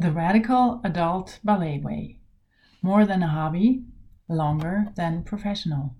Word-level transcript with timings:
The 0.00 0.12
Radical 0.12 0.80
Adult 0.82 1.40
Ballet 1.44 1.78
Way 1.78 2.20
More 2.80 3.04
than 3.04 3.22
a 3.22 3.28
hobby, 3.28 3.84
longer 4.30 4.86
than 4.96 5.24
professional. 5.24 5.94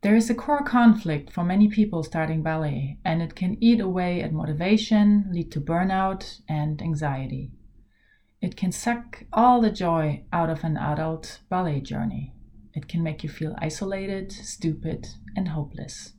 There 0.00 0.16
is 0.16 0.30
a 0.30 0.34
core 0.34 0.64
conflict 0.64 1.30
for 1.30 1.44
many 1.44 1.68
people 1.68 2.02
starting 2.02 2.42
ballet, 2.42 2.98
and 3.04 3.20
it 3.20 3.34
can 3.34 3.62
eat 3.62 3.80
away 3.80 4.22
at 4.22 4.32
motivation, 4.32 5.28
lead 5.30 5.52
to 5.52 5.60
burnout 5.60 6.40
and 6.48 6.80
anxiety. 6.80 7.52
It 8.40 8.56
can 8.56 8.72
suck 8.72 9.24
all 9.30 9.60
the 9.60 9.70
joy 9.70 10.24
out 10.32 10.48
of 10.48 10.64
an 10.64 10.78
adult 10.78 11.40
ballet 11.50 11.82
journey. 11.82 12.32
It 12.72 12.88
can 12.88 13.02
make 13.02 13.22
you 13.22 13.28
feel 13.28 13.54
isolated, 13.58 14.32
stupid, 14.32 15.08
and 15.36 15.48
hopeless. 15.48 16.14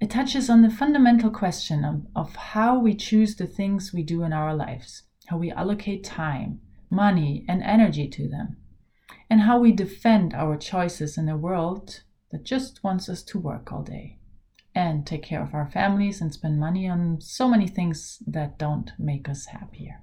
It 0.00 0.08
touches 0.08 0.48
on 0.48 0.62
the 0.62 0.70
fundamental 0.70 1.30
question 1.30 1.84
of, 1.84 2.06
of 2.16 2.34
how 2.34 2.78
we 2.78 2.94
choose 2.94 3.36
the 3.36 3.46
things 3.46 3.92
we 3.92 4.02
do 4.02 4.22
in 4.22 4.32
our 4.32 4.54
lives, 4.54 5.02
how 5.26 5.36
we 5.36 5.50
allocate 5.50 6.04
time, 6.04 6.60
money, 6.90 7.44
and 7.46 7.62
energy 7.62 8.08
to 8.08 8.26
them, 8.26 8.56
and 9.28 9.42
how 9.42 9.58
we 9.58 9.72
defend 9.72 10.32
our 10.32 10.56
choices 10.56 11.18
in 11.18 11.28
a 11.28 11.36
world 11.36 12.02
that 12.32 12.44
just 12.44 12.82
wants 12.82 13.08
us 13.10 13.22
to 13.24 13.38
work 13.38 13.70
all 13.70 13.82
day 13.82 14.18
and 14.74 15.06
take 15.06 15.22
care 15.22 15.42
of 15.42 15.52
our 15.52 15.68
families 15.70 16.20
and 16.20 16.32
spend 16.32 16.58
money 16.58 16.88
on 16.88 17.20
so 17.20 17.46
many 17.46 17.66
things 17.66 18.22
that 18.26 18.58
don't 18.58 18.92
make 18.98 19.28
us 19.28 19.46
happier. 19.46 20.00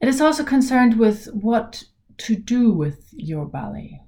It 0.00 0.08
is 0.08 0.20
also 0.20 0.44
concerned 0.44 0.98
with 0.98 1.26
what 1.32 1.84
to 2.18 2.36
do 2.36 2.70
with 2.70 3.08
your 3.12 3.46
ballet, 3.46 4.00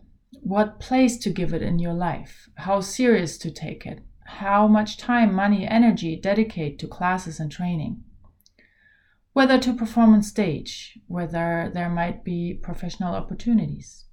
what 0.47 0.79
place 0.79 1.17
to 1.17 1.29
give 1.29 1.53
it 1.53 1.61
in 1.61 1.81
your 1.81 1.93
life, 1.93 2.49
how 2.59 2.81
serious 2.81 3.37
to 3.37 3.51
take 3.51 3.85
it, 3.85 3.99
how 4.27 4.69
much 4.69 4.97
time, 4.97 5.35
money, 5.35 5.67
energy 5.67 6.15
dedicate 6.15 6.79
to 6.79 6.87
classes 6.87 7.41
and 7.41 7.51
training, 7.51 8.01
whether 9.33 9.59
to 9.59 9.75
perform 9.75 10.15
on 10.15 10.23
stage, 10.23 11.01
whether 11.09 11.69
there 11.75 11.89
might 11.89 12.23
be 12.23 12.57
professional 12.63 13.17
opportunities. 13.17 14.05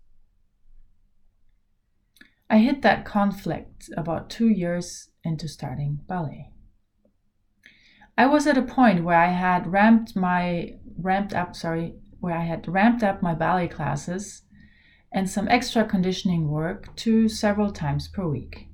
I 2.50 2.58
hit 2.58 2.82
that 2.82 3.06
conflict 3.06 3.92
about 3.96 4.32
two 4.32 4.50
years 4.50 5.12
into 5.24 5.48
starting 5.48 6.00
ballet. 6.08 6.50
I 8.18 8.26
was 8.26 8.48
at 8.48 8.58
a 8.58 8.64
point 8.64 9.04
where 9.04 9.20
I 9.20 9.30
had 9.30 9.72
ramped 9.72 10.16
my 10.16 10.80
ramped 10.98 11.36
up, 11.36 11.56
sorry, 11.56 11.94
where 12.20 12.36
I 12.36 12.46
had 12.46 12.68
ramped 12.68 13.04
up 13.04 13.22
my 13.22 13.36
ballet 13.36 13.68
classes 13.68 14.42
and 15.14 15.30
some 15.30 15.48
extra 15.48 15.86
conditioning 15.86 16.50
work 16.50 16.94
to 16.98 17.30
several 17.30 17.72
times 17.72 18.08
per 18.08 18.28
week. 18.28 18.68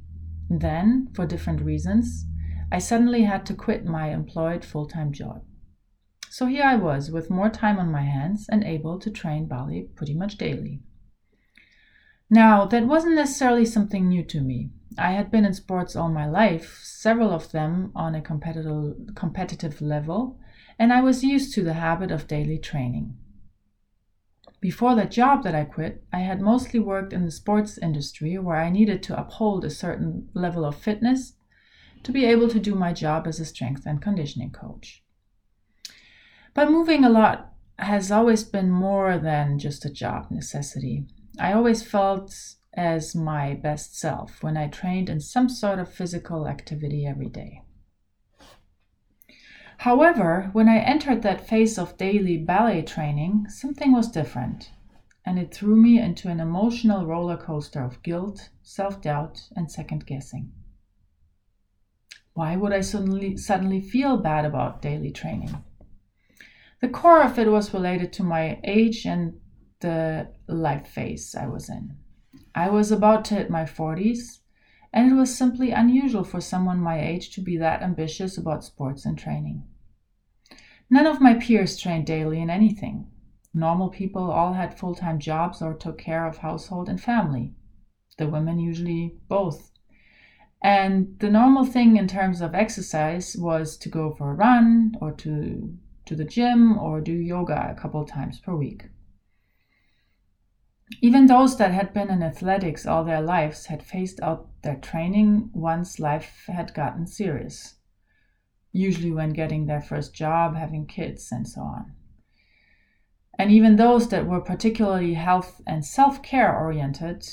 Then, 0.50 1.10
for 1.14 1.26
different 1.26 1.62
reasons, 1.62 2.26
I 2.72 2.80
suddenly 2.80 3.24
had 3.24 3.46
to 3.48 3.54
quit 3.54 3.86
my 3.86 4.12
employed 4.12 4.64
full 4.64 4.88
time 4.88 5.12
job. 5.12 5.44
So 6.30 6.46
here 6.46 6.64
I 6.64 6.76
was 6.76 7.12
with 7.12 7.30
more 7.30 7.50
time 7.50 7.78
on 7.80 7.92
my 7.92 8.04
hands 8.04 8.48
and 8.50 8.64
able 8.64 9.00
to 9.00 9.12
train 9.12 9.48
ballet 9.48 9.90
pretty 9.96 10.14
much 10.14 10.38
daily. 10.38 10.82
Now, 12.30 12.66
that 12.66 12.86
wasn't 12.86 13.16
necessarily 13.16 13.66
something 13.66 14.08
new 14.08 14.24
to 14.26 14.40
me. 14.40 14.70
I 14.98 15.12
had 15.12 15.32
been 15.32 15.46
in 15.46 15.54
sports 15.54 15.96
all 15.96 16.10
my 16.10 16.28
life, 16.28 16.80
several 16.84 17.32
of 17.32 17.52
them 17.52 17.92
on 17.96 18.14
a 18.14 18.22
competitive, 18.22 19.16
competitive 19.16 19.82
level, 19.82 20.40
and 20.78 20.94
I 20.94 21.02
was 21.02 21.24
used 21.24 21.54
to 21.56 21.64
the 21.64 21.74
habit 21.74 22.12
of 22.12 22.28
daily 22.28 22.60
training. 22.60 23.18
Before 24.62 24.94
that 24.96 25.12
job 25.12 25.44
that 25.44 25.56
I 25.56 25.64
quit, 25.64 26.04
I 26.12 26.20
had 26.20 26.42
mostly 26.42 26.80
worked 26.80 27.14
in 27.14 27.24
the 27.24 27.32
sports 27.32 27.78
industry 27.78 28.38
where 28.38 28.58
I 28.58 28.70
needed 28.70 29.02
to 29.04 29.20
uphold 29.20 29.64
a 29.64 29.70
certain 29.70 30.30
level 30.34 30.66
of 30.66 30.76
fitness 30.76 31.34
to 32.04 32.12
be 32.12 32.26
able 32.26 32.50
to 32.50 32.60
do 32.60 32.76
my 32.76 32.92
job 32.92 33.26
as 33.26 33.40
a 33.40 33.46
strength 33.46 33.86
and 33.86 34.02
conditioning 34.02 34.52
coach. 34.52 35.04
But 36.54 36.72
moving 36.72 37.06
a 37.06 37.10
lot 37.10 37.54
has 37.78 38.12
always 38.12 38.44
been 38.44 38.70
more 38.70 39.18
than 39.18 39.60
just 39.60 39.86
a 39.86 39.90
job 39.90 40.30
necessity. 40.30 41.06
I 41.40 41.54
always 41.54 41.82
felt 41.84 42.36
as 42.74 43.16
my 43.16 43.54
best 43.54 43.98
self 43.98 44.44
when 44.44 44.58
I 44.58 44.68
trained 44.68 45.10
in 45.10 45.22
some 45.22 45.48
sort 45.48 45.80
of 45.80 45.94
physical 45.94 46.48
activity 46.48 47.06
every 47.06 47.30
day. 47.30 47.64
However, 49.84 50.50
when 50.52 50.68
I 50.68 50.80
entered 50.80 51.22
that 51.22 51.48
phase 51.48 51.78
of 51.78 51.96
daily 51.96 52.36
ballet 52.36 52.82
training, 52.82 53.46
something 53.48 53.94
was 53.94 54.12
different, 54.12 54.72
and 55.26 55.40
it 55.40 55.54
threw 55.54 55.78
me 55.78 55.98
into 55.98 56.28
an 56.28 56.42
emotional 56.42 57.06
roller 57.06 57.38
coaster 57.38 57.82
of 57.82 58.04
guilt, 58.04 58.50
self 58.62 59.02
doubt, 59.02 59.48
and 59.56 59.72
second 59.72 60.06
guessing. 60.06 60.52
Why 62.34 62.58
would 62.58 62.74
I 62.74 62.82
suddenly, 62.82 63.38
suddenly 63.38 63.80
feel 63.80 64.18
bad 64.18 64.44
about 64.44 64.82
daily 64.82 65.12
training? 65.12 65.64
The 66.82 66.90
core 66.90 67.24
of 67.24 67.40
it 67.40 67.50
was 67.50 67.74
related 67.74 68.12
to 68.14 68.24
my 68.24 68.60
age 68.66 69.06
and 69.06 69.40
the 69.80 70.28
life 70.50 70.88
phase 70.88 71.36
I 71.36 71.48
was 71.48 71.70
in. 71.70 71.96
I 72.54 72.70
was 72.70 72.92
about 72.92 73.24
to 73.26 73.36
hit 73.36 73.50
my 73.50 73.64
40s, 73.64 74.39
and 74.92 75.12
it 75.12 75.16
was 75.16 75.36
simply 75.36 75.72
unusual 75.72 76.24
for 76.24 76.42
someone 76.42 76.80
my 76.80 77.00
age 77.00 77.30
to 77.32 77.42
be 77.42 77.58
that 77.58 77.82
ambitious 77.82 78.38
about 78.38 78.64
sports 78.64 79.06
and 79.06 79.18
training. 79.18 79.64
None 80.90 81.06
of 81.06 81.22
my 81.22 81.36
peers 81.36 81.78
trained 81.78 82.08
daily 82.08 82.42
in 82.42 82.50
anything. 82.50 83.08
Normal 83.54 83.90
people 83.90 84.32
all 84.32 84.54
had 84.54 84.78
full 84.78 84.96
time 84.96 85.20
jobs 85.20 85.62
or 85.62 85.74
took 85.74 85.98
care 85.98 86.26
of 86.26 86.38
household 86.38 86.90
and 86.90 87.02
family. 87.02 87.54
The 88.18 88.28
women 88.28 88.60
usually 88.60 89.16
both. 89.28 89.72
And 90.62 91.18
the 91.20 91.30
normal 91.30 91.66
thing 91.66 91.96
in 91.96 92.08
terms 92.08 92.42
of 92.42 92.54
exercise 92.54 93.36
was 93.38 93.78
to 93.78 93.90
go 93.90 94.12
for 94.12 94.32
a 94.32 94.36
run 94.36 94.96
or 95.00 95.12
to, 95.14 95.78
to 96.06 96.16
the 96.16 96.26
gym 96.26 96.78
or 96.78 97.00
do 97.00 97.14
yoga 97.14 97.70
a 97.70 97.80
couple 97.80 98.04
times 98.06 98.40
per 98.40 98.56
week. 98.56 98.90
Even 101.02 101.28
those 101.28 101.58
that 101.58 101.72
had 101.72 101.94
been 101.94 102.10
in 102.10 102.24
athletics 102.24 102.86
all 102.86 103.04
their 103.04 103.22
lives 103.22 103.68
had 103.68 103.84
phased 103.84 104.20
out 104.22 104.50
their 104.64 104.76
training 104.76 105.52
once 105.54 106.00
life 106.00 106.46
had 106.48 106.74
gotten 106.74 107.06
serious, 107.06 107.76
usually 108.72 109.12
when 109.12 109.30
getting 109.30 109.66
their 109.66 109.82
first 109.82 110.14
job, 110.14 110.56
having 110.56 110.88
kids, 110.88 111.32
and 111.32 111.48
so 111.48 111.62
on. 111.62 111.94
And 113.38 113.52
even 113.52 113.76
those 113.76 114.10
that 114.10 114.28
were 114.28 114.42
particularly 114.42 115.14
health 115.14 115.62
and 115.66 115.86
self 115.86 116.22
care 116.22 116.58
oriented 116.58 117.26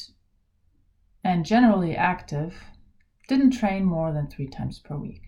and 1.25 1.45
generally 1.45 1.97
active 1.97 2.62
didn't 3.27 3.50
train 3.50 3.84
more 3.84 4.12
than 4.12 4.28
three 4.28 4.47
times 4.47 4.78
per 4.78 4.97
week. 4.97 5.22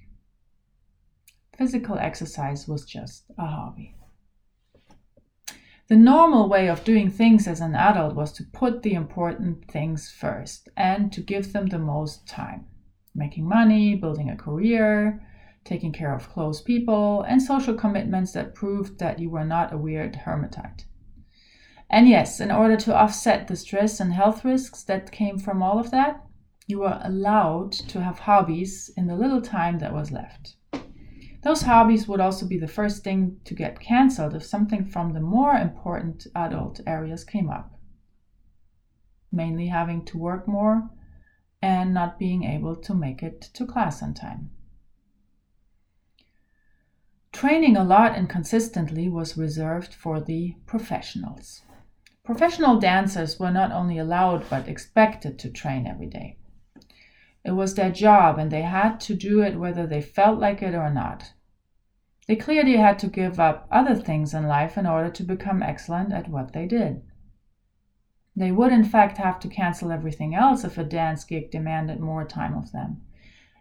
Physical 1.56 1.98
exercise 1.98 2.68
was 2.68 2.84
just 2.84 3.24
a 3.36 3.46
hobby. 3.46 3.97
The 5.88 5.96
normal 5.96 6.50
way 6.50 6.68
of 6.68 6.84
doing 6.84 7.08
things 7.08 7.48
as 7.48 7.62
an 7.62 7.74
adult 7.74 8.14
was 8.14 8.30
to 8.32 8.44
put 8.44 8.82
the 8.82 8.92
important 8.92 9.70
things 9.70 10.10
first 10.10 10.68
and 10.76 11.10
to 11.14 11.22
give 11.22 11.54
them 11.54 11.68
the 11.68 11.78
most 11.78 12.28
time. 12.28 12.66
Making 13.14 13.48
money, 13.48 13.94
building 13.94 14.28
a 14.28 14.36
career, 14.36 15.26
taking 15.64 15.92
care 15.92 16.14
of 16.14 16.28
close 16.28 16.60
people, 16.60 17.22
and 17.22 17.42
social 17.42 17.72
commitments 17.72 18.32
that 18.32 18.54
proved 18.54 18.98
that 18.98 19.18
you 19.18 19.30
were 19.30 19.46
not 19.46 19.72
a 19.72 19.78
weird 19.78 20.14
hermitite. 20.26 20.84
And 21.88 22.06
yes, 22.06 22.38
in 22.38 22.50
order 22.50 22.76
to 22.76 22.94
offset 22.94 23.48
the 23.48 23.56
stress 23.56 23.98
and 23.98 24.12
health 24.12 24.44
risks 24.44 24.82
that 24.84 25.10
came 25.10 25.38
from 25.38 25.62
all 25.62 25.78
of 25.78 25.90
that, 25.90 26.22
you 26.66 26.80
were 26.80 27.00
allowed 27.02 27.72
to 27.72 28.02
have 28.02 28.18
hobbies 28.18 28.90
in 28.94 29.06
the 29.06 29.16
little 29.16 29.40
time 29.40 29.78
that 29.78 29.94
was 29.94 30.12
left. 30.12 30.57
Those 31.42 31.62
hobbies 31.62 32.08
would 32.08 32.20
also 32.20 32.46
be 32.46 32.58
the 32.58 32.66
first 32.66 33.04
thing 33.04 33.40
to 33.44 33.54
get 33.54 33.80
cancelled 33.80 34.34
if 34.34 34.44
something 34.44 34.84
from 34.84 35.12
the 35.12 35.20
more 35.20 35.54
important 35.54 36.26
adult 36.34 36.80
areas 36.86 37.24
came 37.24 37.48
up. 37.48 37.78
Mainly 39.30 39.68
having 39.68 40.04
to 40.06 40.18
work 40.18 40.48
more 40.48 40.90
and 41.62 41.94
not 41.94 42.18
being 42.18 42.44
able 42.44 42.76
to 42.76 42.94
make 42.94 43.22
it 43.22 43.40
to 43.40 43.66
class 43.66 44.02
on 44.02 44.14
time. 44.14 44.50
Training 47.32 47.76
a 47.76 47.84
lot 47.84 48.16
and 48.16 48.28
consistently 48.28 49.08
was 49.08 49.36
reserved 49.36 49.94
for 49.94 50.20
the 50.20 50.56
professionals. 50.66 51.62
Professional 52.24 52.80
dancers 52.80 53.38
were 53.38 53.52
not 53.52 53.70
only 53.70 53.96
allowed 53.96 54.48
but 54.50 54.66
expected 54.66 55.38
to 55.38 55.50
train 55.50 55.86
every 55.86 56.08
day. 56.08 56.36
It 57.44 57.52
was 57.52 57.74
their 57.74 57.90
job, 57.90 58.38
and 58.38 58.50
they 58.50 58.62
had 58.62 59.00
to 59.00 59.14
do 59.14 59.42
it 59.42 59.58
whether 59.58 59.86
they 59.86 60.02
felt 60.02 60.38
like 60.38 60.62
it 60.62 60.74
or 60.74 60.90
not. 60.90 61.32
They 62.26 62.36
clearly 62.36 62.76
had 62.76 62.98
to 62.98 63.06
give 63.06 63.40
up 63.40 63.66
other 63.70 63.94
things 63.94 64.34
in 64.34 64.46
life 64.46 64.76
in 64.76 64.86
order 64.86 65.08
to 65.10 65.22
become 65.22 65.62
excellent 65.62 66.12
at 66.12 66.28
what 66.28 66.52
they 66.52 66.66
did. 66.66 67.02
They 68.36 68.52
would, 68.52 68.70
in 68.70 68.84
fact, 68.84 69.18
have 69.18 69.40
to 69.40 69.48
cancel 69.48 69.90
everything 69.90 70.34
else 70.34 70.62
if 70.62 70.78
a 70.78 70.84
dance 70.84 71.24
gig 71.24 71.50
demanded 71.50 72.00
more 72.00 72.24
time 72.24 72.54
of 72.54 72.70
them. 72.70 73.00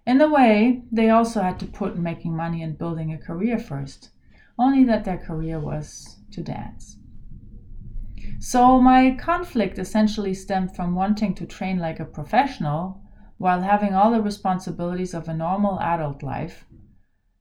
In 0.06 0.22
a 0.22 0.30
way, 0.30 0.84
they 0.92 1.10
also 1.10 1.42
had 1.42 1.60
to 1.60 1.66
put 1.66 1.98
making 1.98 2.36
money 2.36 2.62
and 2.62 2.78
building 2.78 3.14
a 3.14 3.18
career 3.18 3.58
first, 3.58 4.10
only 4.60 4.84
that 4.84 5.04
their 5.04 5.18
career 5.18 5.60
was 5.60 6.18
to 6.32 6.42
dance. 6.42 6.98
So, 8.40 8.80
my 8.80 9.12
conflict 9.12 9.80
essentially 9.80 10.34
stemmed 10.34 10.76
from 10.76 10.94
wanting 10.94 11.34
to 11.36 11.46
train 11.46 11.80
like 11.80 12.00
a 12.00 12.06
professional 12.06 13.02
while 13.38 13.62
having 13.62 13.94
all 13.94 14.12
the 14.12 14.22
responsibilities 14.22 15.14
of 15.14 15.28
a 15.28 15.34
normal 15.34 15.80
adult 15.80 16.24
life, 16.24 16.66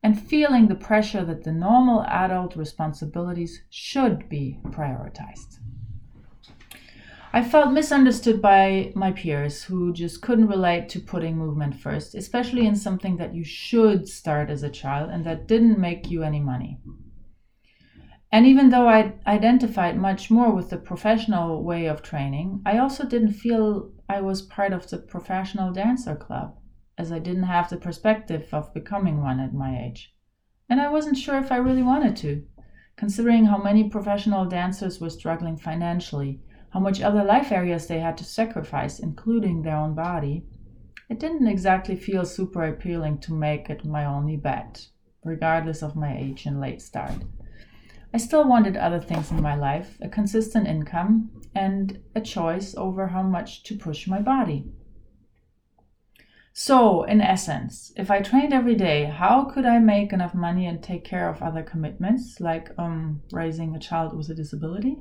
and 0.03 0.21
feeling 0.21 0.69
the 0.69 0.75
pressure 0.75 1.25
that 1.25 1.45
the 1.45 1.53
normal 1.53 2.03
adult 2.05 2.55
responsibilities 2.57 3.63
should 3.71 4.29
be 4.29 4.61
prioritized. 4.67 5.59
I 7.33 7.43
felt 7.43 7.73
misunderstood 7.73 8.41
by 8.41 8.93
my 8.95 9.13
peers 9.13 9.65
who 9.65 9.93
just 9.93 10.23
couldn't 10.23 10.47
relate 10.47 10.89
to 10.91 11.01
putting 11.01 11.37
movement 11.37 11.75
first, 11.75 12.15
especially 12.15 12.67
in 12.67 12.77
something 12.77 13.17
that 13.17 13.35
you 13.35 13.45
should 13.45 14.09
start 14.09 14.49
as 14.49 14.63
a 14.63 14.71
child 14.71 15.11
and 15.11 15.25
that 15.27 15.47
didn't 15.47 15.79
make 15.79 16.11
you 16.11 16.23
any 16.23 16.41
money. 16.41 16.79
And 18.33 18.47
even 18.47 18.71
though 18.71 18.89
I 18.89 19.15
identified 19.27 19.99
much 19.99 20.31
more 20.31 20.51
with 20.51 20.71
the 20.71 20.79
professional 20.79 21.63
way 21.63 21.87
of 21.87 22.03
training, 22.03 22.63
I 22.65 22.79
also 22.79 23.05
didn't 23.05 23.33
feel 23.33 23.91
I 24.09 24.21
was 24.21 24.43
part 24.43 24.73
of 24.73 24.89
the 24.89 24.99
professional 24.99 25.73
dancer 25.73 26.15
club, 26.15 26.57
as 26.97 27.11
I 27.11 27.19
didn't 27.19 27.43
have 27.45 27.69
the 27.69 27.77
perspective 27.77 28.49
of 28.53 28.73
becoming 28.73 29.21
one 29.21 29.41
at 29.41 29.53
my 29.53 29.79
age. 29.79 30.15
And 30.69 30.81
I 30.81 30.91
wasn't 30.91 31.19
sure 31.19 31.39
if 31.39 31.51
I 31.51 31.57
really 31.57 31.83
wanted 31.83 32.17
to, 32.19 32.45
considering 32.97 33.47
how 33.47 33.59
many 33.59 33.89
professional 33.89 34.45
dancers 34.45 35.01
were 35.01 35.11
struggling 35.11 35.57
financially, 35.57 36.41
how 36.71 36.81
much 36.81 37.01
other 37.01 37.25
life 37.25 37.53
areas 37.53 37.87
they 37.87 38.01
had 38.01 38.17
to 38.19 38.25
sacrifice, 38.25 38.99
including 38.99 39.63
their 39.63 39.77
own 39.77 39.95
body. 39.95 40.45
It 41.09 41.21
didn't 41.21 41.47
exactly 41.47 41.97
feel 41.97 42.25
super 42.25 42.65
appealing 42.65 43.19
to 43.21 43.33
make 43.33 43.71
it 43.71 43.85
my 43.85 44.05
only 44.05 44.37
bet, 44.37 44.89
regardless 45.25 45.83
of 45.83 45.97
my 45.97 46.17
age 46.17 46.47
and 46.47 46.61
late 46.61 46.81
start. 46.83 47.25
I 48.15 48.19
still 48.19 48.49
wanted 48.49 48.77
other 48.77 49.01
things 49.01 49.31
in 49.31 49.43
my 49.43 49.55
life 49.55 49.99
a 50.01 50.09
consistent 50.09 50.67
income 50.67 51.31
and 51.57 51.99
a 52.15 52.21
choice 52.21 52.75
over 52.77 53.07
how 53.09 53.23
much 53.23 53.63
to 53.63 53.75
push 53.75 54.07
my 54.07 54.21
body. 54.21 54.67
So, 56.53 57.03
in 57.05 57.21
essence, 57.21 57.93
if 57.97 58.11
I 58.11 58.21
trained 58.21 58.53
every 58.53 58.75
day, 58.75 59.05
how 59.05 59.45
could 59.45 59.65
I 59.65 59.79
make 59.79 60.13
enough 60.13 60.35
money 60.35 60.67
and 60.67 60.83
take 60.83 61.05
care 61.05 61.29
of 61.29 61.43
other 61.43 61.63
commitments, 61.63 62.41
like 62.41 62.71
um, 62.79 63.23
raising 63.33 63.75
a 63.75 63.79
child 63.79 64.15
with 64.15 64.29
a 64.29 64.35
disability? 64.35 64.99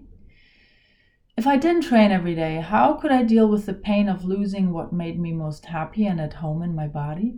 If 1.37 1.45
I 1.45 1.57
didn't 1.57 1.83
train 1.83 2.11
every 2.11 2.35
day, 2.35 2.61
how 2.61 2.93
could 2.93 3.11
I 3.11 3.23
deal 3.23 3.49
with 3.49 3.65
the 3.65 3.73
pain 3.73 4.07
of 4.07 4.23
losing 4.23 4.71
what 4.71 4.93
made 4.93 5.19
me 5.19 5.33
most 5.33 5.65
happy 5.65 6.05
and 6.05 6.21
at 6.21 6.35
home 6.35 6.61
in 6.63 6.73
my 6.73 6.87
body? 6.87 7.35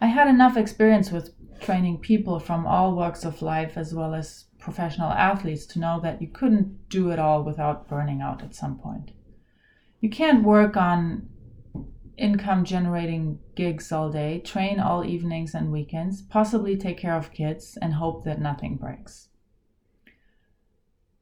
I 0.00 0.06
had 0.06 0.28
enough 0.28 0.56
experience 0.56 1.10
with 1.10 1.34
training 1.60 1.98
people 1.98 2.40
from 2.40 2.66
all 2.66 2.94
walks 2.94 3.24
of 3.24 3.42
life 3.42 3.76
as 3.76 3.94
well 3.94 4.14
as 4.14 4.46
professional 4.62 5.10
athletes 5.10 5.66
to 5.66 5.78
know 5.78 6.00
that 6.00 6.22
you 6.22 6.28
couldn't 6.28 6.88
do 6.88 7.10
it 7.10 7.18
all 7.18 7.42
without 7.42 7.88
burning 7.88 8.20
out 8.20 8.42
at 8.42 8.54
some 8.54 8.78
point. 8.78 9.10
You 10.00 10.08
can't 10.08 10.44
work 10.44 10.76
on 10.76 11.28
income 12.16 12.64
generating 12.64 13.38
gigs 13.54 13.90
all 13.90 14.10
day, 14.10 14.38
train 14.38 14.78
all 14.78 15.04
evenings 15.04 15.54
and 15.54 15.72
weekends, 15.72 16.22
possibly 16.22 16.76
take 16.76 16.98
care 16.98 17.16
of 17.16 17.32
kids, 17.32 17.76
and 17.82 17.94
hope 17.94 18.24
that 18.24 18.40
nothing 18.40 18.76
breaks. 18.76 19.28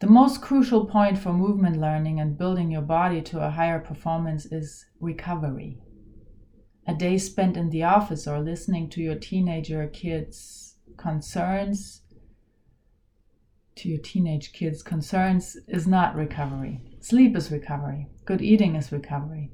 The 0.00 0.06
most 0.06 0.40
crucial 0.40 0.87
point 0.87 1.19
for 1.19 1.32
movement 1.32 1.81
learning 1.81 2.20
and 2.20 2.38
building 2.38 2.70
your 2.70 2.82
body 2.82 3.22
to 3.22 3.44
a 3.44 3.50
higher 3.50 3.78
performance 3.78 4.46
is 4.46 4.87
recovery 5.00 5.78
a 6.87 6.94
day 6.94 7.19
spent 7.19 7.56
in 7.56 7.70
the 7.70 7.84
office 7.84 8.26
or 8.26 8.40
listening 8.40 8.88
to 8.90 9.00
your 9.00 9.14
teenager 9.14 9.87
kids' 9.87 10.75
concerns, 10.96 12.02
to 13.81 13.88
your 13.88 13.99
teenage 13.99 14.53
kids' 14.53 14.82
concerns, 14.82 15.56
is 15.67 15.87
not 15.87 16.15
recovery. 16.15 16.82
Sleep 17.00 17.35
is 17.35 17.50
recovery. 17.50 18.06
Good 18.27 18.43
eating 18.43 18.77
is 18.77 18.93
recovery. 18.93 19.50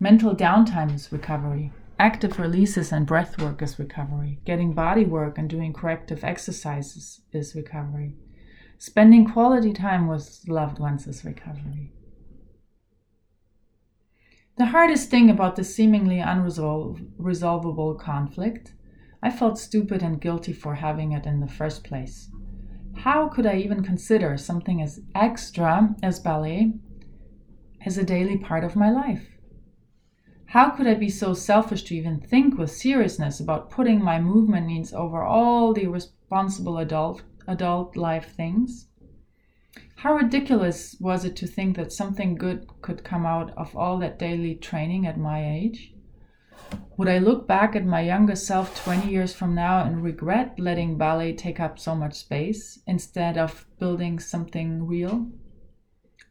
Mental 0.00 0.34
downtime 0.34 0.94
is 0.94 1.12
recovery. 1.12 1.70
Active 1.98 2.38
releases 2.38 2.90
and 2.90 3.06
breath 3.06 3.38
work 3.38 3.60
is 3.60 3.78
recovery. 3.78 4.40
Getting 4.46 4.72
body 4.72 5.04
work 5.04 5.36
and 5.36 5.50
doing 5.50 5.74
corrective 5.74 6.24
exercises 6.24 7.20
is 7.32 7.54
recovery. 7.54 8.16
Spending 8.78 9.26
quality 9.26 9.74
time 9.74 10.06
with 10.06 10.44
loved 10.48 10.78
ones 10.78 11.06
is 11.06 11.22
recovery. 11.24 11.92
The 14.56 14.66
hardest 14.66 15.10
thing 15.10 15.28
about 15.28 15.56
this 15.56 15.74
seemingly 15.74 16.16
unresolvable 16.16 17.98
conflict, 17.98 18.72
I 19.22 19.30
felt 19.30 19.58
stupid 19.58 20.02
and 20.02 20.18
guilty 20.18 20.54
for 20.54 20.76
having 20.76 21.12
it 21.12 21.26
in 21.26 21.40
the 21.40 21.46
first 21.48 21.84
place. 21.84 22.30
How 23.02 23.28
could 23.28 23.46
I 23.46 23.56
even 23.58 23.84
consider 23.84 24.36
something 24.36 24.82
as 24.82 25.00
extra 25.14 25.94
as 26.02 26.18
ballet 26.18 26.72
as 27.86 27.96
a 27.96 28.04
daily 28.04 28.36
part 28.36 28.64
of 28.64 28.74
my 28.74 28.90
life? 28.90 29.24
How 30.46 30.70
could 30.70 30.88
I 30.88 30.94
be 30.94 31.08
so 31.08 31.32
selfish 31.32 31.84
to 31.84 31.94
even 31.94 32.18
think 32.18 32.58
with 32.58 32.72
seriousness 32.72 33.38
about 33.38 33.70
putting 33.70 34.02
my 34.02 34.20
movement 34.20 34.66
needs 34.66 34.92
over 34.92 35.22
all 35.22 35.72
the 35.72 35.86
responsible 35.86 36.78
adult 36.78 37.22
adult 37.46 37.96
life 37.96 38.34
things? 38.34 38.88
How 39.96 40.14
ridiculous 40.14 40.96
was 40.98 41.24
it 41.24 41.36
to 41.36 41.46
think 41.46 41.76
that 41.76 41.92
something 41.92 42.34
good 42.34 42.66
could 42.82 43.04
come 43.04 43.24
out 43.24 43.50
of 43.56 43.76
all 43.76 43.98
that 43.98 44.18
daily 44.18 44.56
training 44.56 45.06
at 45.06 45.16
my 45.16 45.48
age? 45.48 45.94
Would 46.96 47.08
I 47.08 47.18
look 47.18 47.46
back 47.46 47.76
at 47.76 47.86
my 47.86 48.00
younger 48.00 48.34
self 48.34 48.74
20 48.84 49.08
years 49.08 49.32
from 49.32 49.54
now 49.54 49.84
and 49.84 50.02
regret 50.02 50.58
letting 50.58 50.98
ballet 50.98 51.32
take 51.32 51.60
up 51.60 51.78
so 51.78 51.94
much 51.94 52.14
space 52.14 52.80
instead 52.86 53.38
of 53.38 53.66
building 53.78 54.18
something 54.18 54.84
real? 54.84 55.30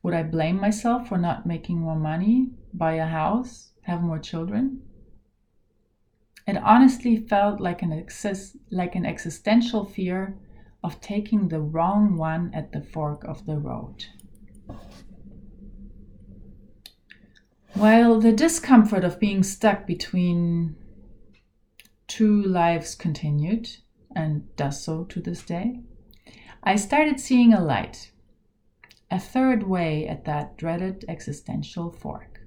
Would 0.04 0.14
I 0.14 0.24
blame 0.24 0.60
myself 0.60 1.08
for 1.08 1.18
not 1.18 1.46
making 1.46 1.80
more 1.80 1.96
money, 1.96 2.52
buy 2.74 2.94
a 2.94 3.06
house, 3.06 3.72
have 3.84 4.02
more 4.02 4.20
children? 4.20 4.82
It 6.46 6.58
honestly 6.58 7.18
felt 7.18 7.60
like 7.60 7.82
an, 7.82 7.92
excess, 7.92 8.56
like 8.72 8.96
an 8.96 9.06
existential 9.06 9.84
fear 9.84 10.38
of 10.84 11.02
taking 11.02 11.48
the 11.48 11.60
wrong 11.60 12.16
one 12.16 12.54
at 12.54 12.72
the 12.72 12.82
fork 12.82 13.24
of 13.26 13.46
the 13.46 13.58
road. 13.58 14.06
While 17.78 18.20
the 18.20 18.34
discomfort 18.34 19.04
of 19.04 19.20
being 19.20 19.44
stuck 19.44 19.86
between 19.86 20.76
two 22.08 22.42
lives 22.42 22.96
continued, 22.96 23.70
and 24.16 24.56
does 24.56 24.84
so 24.84 25.04
to 25.04 25.22
this 25.22 25.44
day, 25.44 25.82
I 26.64 26.76
started 26.76 27.20
seeing 27.20 27.54
a 27.54 27.64
light, 27.64 28.10
a 29.12 29.20
third 29.20 29.62
way 29.62 30.08
at 30.08 30.26
that 30.26 30.58
dreaded 30.58 31.06
existential 31.08 31.92
fork. 31.92 32.40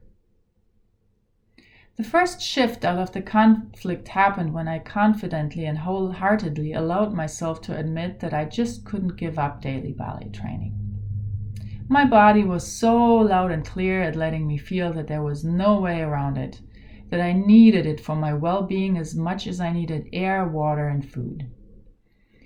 The 1.96 2.02
first 2.02 2.42
shift 2.42 2.84
out 2.84 2.98
of 2.98 3.12
the 3.12 3.22
conflict 3.22 4.08
happened 4.08 4.52
when 4.52 4.66
I 4.66 4.80
confidently 4.80 5.64
and 5.64 5.78
wholeheartedly 5.78 6.72
allowed 6.72 7.14
myself 7.14 7.60
to 7.62 7.78
admit 7.78 8.18
that 8.18 8.34
I 8.34 8.46
just 8.46 8.84
couldn't 8.84 9.16
give 9.16 9.38
up 9.38 9.62
daily 9.62 9.92
ballet 9.92 10.30
training. 10.32 10.89
My 11.92 12.04
body 12.04 12.44
was 12.44 12.72
so 12.72 13.16
loud 13.16 13.50
and 13.50 13.66
clear 13.66 14.00
at 14.00 14.14
letting 14.14 14.46
me 14.46 14.58
feel 14.58 14.92
that 14.92 15.08
there 15.08 15.24
was 15.24 15.42
no 15.42 15.80
way 15.80 16.00
around 16.00 16.38
it, 16.38 16.60
that 17.08 17.20
I 17.20 17.32
needed 17.32 17.84
it 17.84 18.00
for 18.00 18.14
my 18.14 18.32
well 18.32 18.62
being 18.62 18.96
as 18.96 19.16
much 19.16 19.48
as 19.48 19.60
I 19.60 19.72
needed 19.72 20.08
air, 20.12 20.46
water, 20.46 20.86
and 20.86 21.04
food. 21.04 21.50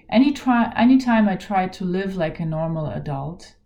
Any 0.09 0.33
try, 0.33 0.73
anytime 0.75 1.29
I 1.29 1.37
tried 1.37 1.75
to 1.75 1.85
live 1.85 2.17
like 2.17 2.41
a 2.41 2.47
normal 2.47 2.87
adult, 2.87 3.57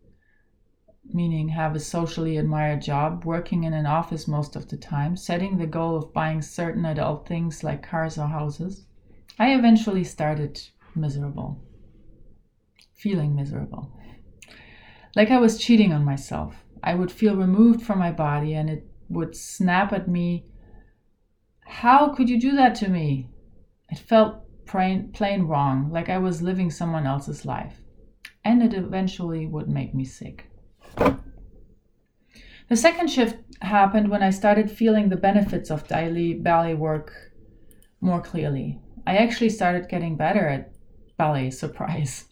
meaning 1.04 1.50
have 1.50 1.76
a 1.76 1.80
socially 1.80 2.38
admired 2.38 2.82
job, 2.82 3.24
working 3.24 3.62
in 3.62 3.72
an 3.72 3.86
office 3.86 4.26
most 4.26 4.56
of 4.56 4.68
the 4.70 4.76
time, 4.76 5.16
setting 5.16 5.58
the 5.58 5.66
goal 5.68 5.96
of 5.96 6.12
buying 6.12 6.42
certain 6.42 6.84
adult 6.86 7.28
things 7.28 7.62
like 7.62 7.88
cars 7.88 8.18
or 8.18 8.26
houses, 8.26 8.84
I 9.38 9.54
eventually 9.54 10.02
started 10.02 10.60
miserable, 10.96 11.62
feeling 12.96 13.36
miserable. 13.36 13.92
Like 15.18 15.32
I 15.32 15.38
was 15.38 15.58
cheating 15.58 15.92
on 15.92 16.04
myself. 16.04 16.64
I 16.80 16.94
would 16.94 17.10
feel 17.10 17.34
removed 17.34 17.82
from 17.82 17.98
my 17.98 18.12
body 18.12 18.54
and 18.54 18.70
it 18.70 18.86
would 19.08 19.34
snap 19.34 19.92
at 19.92 20.06
me. 20.06 20.44
How 21.66 22.14
could 22.14 22.30
you 22.30 22.38
do 22.40 22.52
that 22.52 22.76
to 22.76 22.88
me? 22.88 23.28
It 23.90 23.98
felt 23.98 24.44
plain, 24.64 25.10
plain 25.10 25.42
wrong, 25.42 25.90
like 25.90 26.08
I 26.08 26.18
was 26.18 26.40
living 26.40 26.70
someone 26.70 27.04
else's 27.04 27.44
life. 27.44 27.80
And 28.44 28.62
it 28.62 28.72
eventually 28.72 29.44
would 29.44 29.68
make 29.68 29.92
me 29.92 30.04
sick. 30.04 30.48
The 32.68 32.76
second 32.76 33.08
shift 33.08 33.38
happened 33.60 34.10
when 34.10 34.22
I 34.22 34.30
started 34.30 34.70
feeling 34.70 35.08
the 35.08 35.16
benefits 35.16 35.68
of 35.68 35.88
daily 35.88 36.34
ballet 36.34 36.74
work 36.74 37.12
more 38.00 38.20
clearly. 38.20 38.78
I 39.04 39.16
actually 39.16 39.50
started 39.50 39.88
getting 39.88 40.16
better 40.16 40.46
at 40.46 40.70
ballet, 41.16 41.50
surprise. 41.64 42.26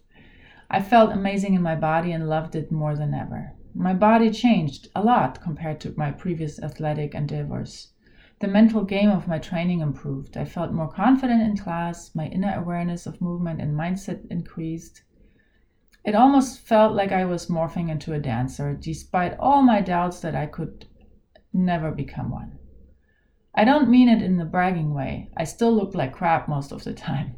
I 0.69 0.83
felt 0.83 1.13
amazing 1.13 1.55
in 1.55 1.63
my 1.63 1.77
body 1.77 2.13
and 2.13 2.29
loved 2.29 2.57
it 2.57 2.73
more 2.73 2.97
than 2.97 3.15
ever. 3.15 3.53
My 3.75 3.95
body 3.95 4.31
changed 4.31 4.89
a 4.95 5.03
lot 5.03 5.41
compared 5.41 5.81
to 5.81 5.95
my 5.97 6.11
previous 6.11 6.61
athletic 6.63 7.15
endeavors. 7.15 7.93
The 8.41 8.49
mental 8.49 8.85
game 8.85 9.11
of 9.11 9.29
my 9.29 9.39
training 9.39 9.81
improved. 9.81 10.37
I 10.37 10.45
felt 10.45 10.73
more 10.73 10.89
confident 10.89 11.41
in 11.43 11.57
class, 11.57 12.15
my 12.15 12.27
inner 12.27 12.55
awareness 12.55 13.07
of 13.07 13.21
movement 13.21 13.61
and 13.61 13.75
mindset 13.75 14.27
increased. 14.31 15.03
It 16.05 16.15
almost 16.15 16.61
felt 16.61 16.95
like 16.95 17.13
I 17.13 17.25
was 17.25 17.47
morphing 17.47 17.89
into 17.89 18.13
a 18.13 18.19
dancer, 18.19 18.75
despite 18.75 19.39
all 19.39 19.63
my 19.63 19.81
doubts 19.81 20.21
that 20.21 20.35
I 20.35 20.47
could 20.47 20.87
never 21.53 21.91
become 21.91 22.31
one. 22.31 22.59
I 23.55 23.65
don't 23.65 23.89
mean 23.89 24.09
it 24.09 24.23
in 24.23 24.37
the 24.37 24.45
bragging 24.45 24.93
way, 24.93 25.31
I 25.37 25.45
still 25.45 25.73
look 25.73 25.95
like 25.95 26.13
crap 26.13 26.49
most 26.49 26.73
of 26.73 26.85
the 26.85 26.93
time. 26.93 27.37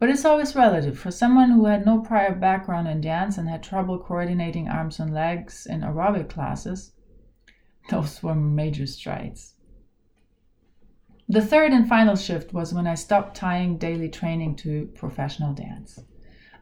But 0.00 0.08
it's 0.08 0.24
always 0.24 0.56
relative. 0.56 0.98
For 0.98 1.10
someone 1.10 1.50
who 1.50 1.66
had 1.66 1.84
no 1.84 2.00
prior 2.00 2.34
background 2.34 2.88
in 2.88 3.02
dance 3.02 3.36
and 3.36 3.50
had 3.50 3.62
trouble 3.62 3.98
coordinating 3.98 4.66
arms 4.66 4.98
and 4.98 5.12
legs 5.12 5.66
in 5.66 5.82
aerobic 5.82 6.30
classes, 6.30 6.92
those 7.90 8.22
were 8.22 8.34
major 8.34 8.86
strides. 8.86 9.56
The 11.28 11.42
third 11.42 11.72
and 11.72 11.86
final 11.86 12.16
shift 12.16 12.54
was 12.54 12.72
when 12.72 12.86
I 12.86 12.94
stopped 12.94 13.36
tying 13.36 13.76
daily 13.76 14.08
training 14.08 14.56
to 14.56 14.86
professional 14.94 15.52
dance. 15.52 16.00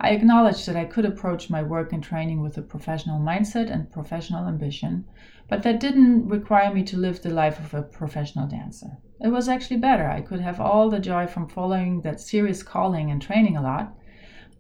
I 0.01 0.11
acknowledged 0.11 0.67
that 0.67 0.77
I 0.77 0.85
could 0.85 1.05
approach 1.05 1.49
my 1.49 1.63
work 1.63 1.93
and 1.93 2.03
training 2.03 2.43
with 2.43 2.59
a 2.59 2.63
professional 2.63 3.21
mindset 3.21 3.71
and 3.71 3.91
professional 3.93 4.49
ambition, 4.49 5.05
but 5.49 5.63
that 5.63 5.79
didn't 5.79 6.29
require 6.29 6.75
me 6.75 6.83
to 6.83 6.97
live 6.97 7.23
the 7.23 7.31
life 7.31 7.61
of 7.61 7.73
a 7.73 7.83
professional 7.83 8.49
dancer. 8.49 8.99
It 9.21 9.29
was 9.29 9.49
actually 9.49 9.79
better. 9.79 10.09
I 10.09 10.21
could 10.21 10.41
have 10.41 10.61
all 10.61 10.91
the 10.91 11.01
joy 11.01 11.27
from 11.27 11.49
following 11.49 12.03
that 12.03 12.21
serious 12.21 12.63
calling 12.63 13.11
and 13.11 13.21
training 13.21 13.57
a 13.57 13.63
lot, 13.63 13.95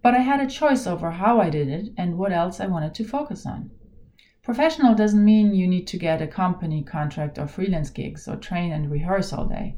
but 0.03 0.15
I 0.15 0.19
had 0.19 0.41
a 0.41 0.50
choice 0.50 0.87
over 0.87 1.12
how 1.12 1.41
I 1.41 1.50
did 1.50 1.69
it 1.69 1.93
and 1.97 2.19
what 2.19 2.33
else 2.33 2.61
I 2.61 2.67
wanted 2.67 2.95
to 2.95 3.05
focus 3.05 3.47
on. 3.47 3.71
Professional 4.43 4.95
doesn't 4.95 5.25
mean 5.25 5.55
you 5.55 5.69
need 5.69 5.87
to 5.88 5.99
get 5.99 6.23
a 6.23 6.27
company 6.27 6.83
contract 6.83 7.38
or 7.38 7.47
freelance 7.47 7.91
gigs 7.91 8.27
or 8.27 8.37
train 8.37 8.73
and 8.73 8.91
rehearse 8.91 9.33
all 9.33 9.47
day. 9.47 9.77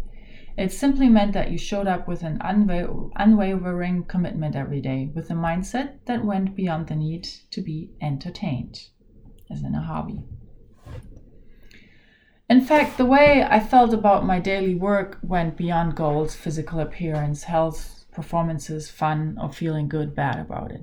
It 0.57 0.73
simply 0.73 1.09
meant 1.09 1.33
that 1.33 1.51
you 1.51 1.59
showed 1.59 1.87
up 1.87 2.07
with 2.07 2.23
an 2.23 2.39
unwa- 2.39 3.11
unwavering 3.17 4.05
commitment 4.05 4.57
every 4.57 4.81
day, 4.81 5.11
with 5.15 5.31
a 5.31 5.35
mindset 5.35 5.99
that 6.07 6.25
went 6.25 6.55
beyond 6.55 6.87
the 6.87 6.97
need 6.97 7.25
to 7.51 7.61
be 7.61 7.91
entertained, 8.01 8.89
as 9.51 9.63
in 9.63 9.75
a 9.75 9.83
hobby. 9.83 10.23
In 12.51 12.61
fact, 12.61 12.99
the 12.99 13.07
way 13.07 13.47
I 13.49 13.61
felt 13.61 13.95
about 13.95 14.27
my 14.27 14.41
daily 14.41 14.75
work 14.75 15.19
went 15.23 15.57
beyond 15.57 15.95
goals, 15.95 16.35
physical 16.35 16.81
appearance, 16.81 17.45
health, 17.45 18.07
performances, 18.11 18.91
fun, 18.91 19.39
or 19.41 19.53
feeling 19.53 19.89
good 19.89 20.17
bad 20.17 20.41
about 20.41 20.73
it. 20.73 20.83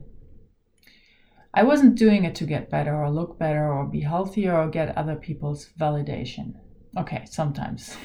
I 1.53 1.63
wasn't 1.63 1.97
doing 1.97 2.23
it 2.23 2.35
to 2.35 2.45
get 2.45 2.69
better 2.69 2.95
or 2.95 3.11
look 3.11 3.37
better 3.37 3.67
or 3.69 3.83
be 3.83 3.99
healthier 3.99 4.55
or 4.55 4.69
get 4.69 4.97
other 4.97 5.17
people's 5.17 5.67
validation. 5.77 6.53
Okay, 6.97 7.25
sometimes. 7.25 7.97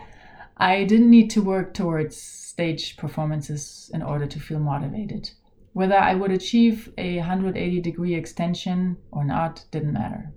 I 0.56 0.84
didn't 0.84 1.10
need 1.10 1.30
to 1.30 1.42
work 1.42 1.74
towards 1.74 2.16
stage 2.16 2.96
performances 2.96 3.90
in 3.92 4.02
order 4.02 4.26
to 4.28 4.38
feel 4.38 4.60
motivated. 4.60 5.30
Whether 5.72 5.98
I 5.98 6.14
would 6.14 6.30
achieve 6.30 6.92
a 6.96 7.16
180 7.16 7.80
degree 7.80 8.14
extension 8.14 8.98
or 9.10 9.24
not 9.24 9.64
didn't 9.72 9.94
matter. 9.94 10.32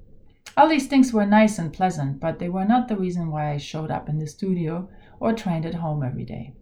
All 0.55 0.69
these 0.69 0.87
things 0.87 1.11
were 1.11 1.25
nice 1.25 1.57
and 1.57 1.73
pleasant, 1.73 2.19
but 2.19 2.39
they 2.39 2.49
were 2.49 2.65
not 2.65 2.87
the 2.87 2.97
reason 2.97 3.31
why 3.31 3.51
I 3.51 3.57
showed 3.57 3.91
up 3.91 4.07
in 4.07 4.19
the 4.19 4.27
studio 4.27 4.89
or 5.19 5.33
trained 5.33 5.65
at 5.65 5.75
home 5.75 6.03
every 6.03 6.25
day. 6.25 6.53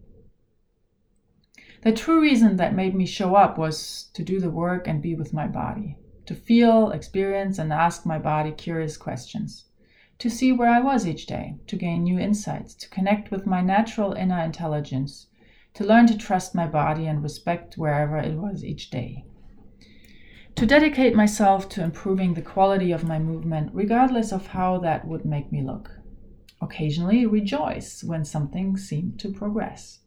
The 1.82 1.92
true 1.92 2.20
reason 2.20 2.56
that 2.56 2.74
made 2.74 2.94
me 2.94 3.06
show 3.06 3.34
up 3.34 3.58
was 3.58 4.10
to 4.14 4.22
do 4.22 4.40
the 4.40 4.50
work 4.50 4.86
and 4.86 5.02
be 5.02 5.14
with 5.14 5.32
my 5.32 5.46
body, 5.46 5.98
to 6.26 6.34
feel, 6.34 6.90
experience, 6.90 7.58
and 7.58 7.72
ask 7.72 8.06
my 8.06 8.18
body 8.18 8.52
curious 8.52 8.96
questions 8.96 9.66
to 10.22 10.30
see 10.30 10.52
where 10.52 10.68
I 10.68 10.78
was 10.78 11.04
each 11.04 11.26
day, 11.26 11.56
to 11.66 11.74
gain 11.74 12.04
new 12.04 12.16
insights, 12.16 12.74
to 12.76 12.88
connect 12.90 13.32
with 13.32 13.44
my 13.44 13.60
natural 13.60 14.12
inner 14.12 14.38
intelligence, 14.38 15.26
to 15.74 15.84
learn 15.84 16.06
to 16.06 16.16
trust 16.16 16.54
my 16.54 16.64
body 16.64 17.08
and 17.08 17.24
respect 17.24 17.76
wherever 17.76 18.16
it 18.18 18.36
was 18.36 18.64
each 18.64 18.88
day. 18.88 19.24
To 20.62 20.68
dedicate 20.68 21.16
myself 21.16 21.68
to 21.70 21.82
improving 21.82 22.34
the 22.34 22.40
quality 22.40 22.92
of 22.92 23.02
my 23.02 23.18
movement, 23.18 23.70
regardless 23.72 24.30
of 24.30 24.46
how 24.46 24.78
that 24.78 25.04
would 25.04 25.24
make 25.24 25.50
me 25.50 25.60
look. 25.60 25.90
Occasionally 26.60 27.26
rejoice 27.26 28.04
when 28.04 28.24
something 28.24 28.76
seemed 28.76 29.18
to 29.18 29.32
progress. 29.32 29.98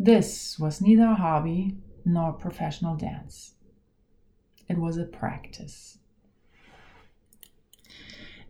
This 0.00 0.58
was 0.58 0.80
neither 0.80 1.04
a 1.04 1.14
hobby 1.14 1.76
nor 2.04 2.32
professional 2.32 2.96
dance. 2.96 3.54
It 4.68 4.78
was 4.78 4.96
a 4.96 5.04
practice. 5.04 5.98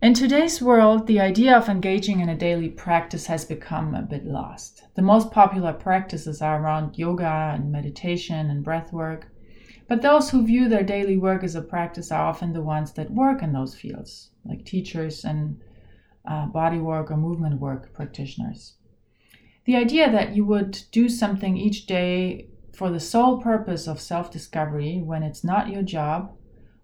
In 0.00 0.14
today's 0.14 0.62
world, 0.62 1.06
the 1.06 1.21
idea 1.21 1.54
of 1.54 1.68
engaging 1.68 2.21
in 2.21 2.30
a 2.30 2.35
daily 2.35 2.71
practice 2.71 3.26
has 3.26 3.44
become 3.44 3.94
a 3.94 4.00
bit 4.00 4.25
lost. 4.25 4.85
The 4.94 5.02
most 5.02 5.30
popular 5.30 5.75
practices 5.75 6.40
are 6.40 6.59
around 6.59 6.97
yoga 6.97 7.52
and 7.54 7.71
meditation 7.71 8.49
and 8.49 8.64
breath 8.64 8.94
work, 8.94 9.28
but 9.88 10.03
those 10.03 10.31
who 10.31 10.47
view 10.47 10.69
their 10.69 10.83
daily 10.83 11.17
work 11.17 11.45
as 11.45 11.55
a 11.55 11.62
practice 11.62 12.11
are 12.11 12.26
often 12.26 12.53
the 12.53 12.62
ones 12.62 12.93
that 12.93 13.11
work 13.11 13.43
in 13.43 13.53
those 13.53 13.75
fields, 13.75 14.31
like 14.45 14.64
teachers 14.64 15.25
and 15.25 15.61
uh, 16.26 16.47
body 16.47 16.79
work 16.79 17.11
or 17.11 17.17
movement 17.17 17.61
work 17.61 17.93
practitioners. 17.93 18.75
The 19.64 19.76
idea 19.76 20.11
that 20.11 20.35
you 20.35 20.45
would 20.45 20.83
do 20.91 21.09
something 21.09 21.57
each 21.57 21.87
day 21.87 22.49
for 22.75 22.91
the 22.91 23.00
sole 23.00 23.41
purpose 23.41 23.87
of 23.87 24.00
self 24.00 24.31
discovery 24.31 25.00
when 25.03 25.23
it's 25.23 25.45
not 25.45 25.69
your 25.69 25.83
job 25.83 26.35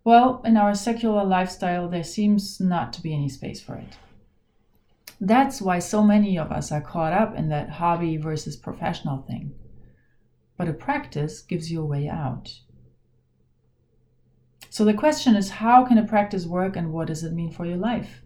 well, 0.02 0.40
in 0.46 0.56
our 0.56 0.74
secular 0.74 1.24
lifestyle, 1.24 1.88
there 1.88 2.04
seems 2.04 2.58
not 2.58 2.92
to 2.94 3.02
be 3.02 3.14
any 3.14 3.28
space 3.28 3.62
for 3.62 3.76
it. 3.76 3.98
That's 5.20 5.60
why 5.60 5.78
so 5.78 6.02
many 6.02 6.38
of 6.38 6.50
us 6.50 6.72
are 6.72 6.80
caught 6.80 7.12
up 7.12 7.36
in 7.36 7.50
that 7.50 7.68
hobby 7.68 8.16
versus 8.16 8.56
professional 8.56 9.18
thing. 9.18 9.54
But 10.56 10.68
a 10.68 10.72
practice 10.72 11.42
gives 11.42 11.70
you 11.70 11.82
a 11.82 11.86
way 11.86 12.08
out. 12.08 12.60
So 14.70 14.84
the 14.84 14.94
question 14.94 15.34
is 15.34 15.50
how 15.50 15.84
can 15.84 15.98
a 15.98 16.06
practice 16.06 16.46
work 16.46 16.76
and 16.76 16.92
what 16.92 17.08
does 17.08 17.24
it 17.24 17.32
mean 17.32 17.50
for 17.50 17.66
your 17.66 17.76
life? 17.76 18.22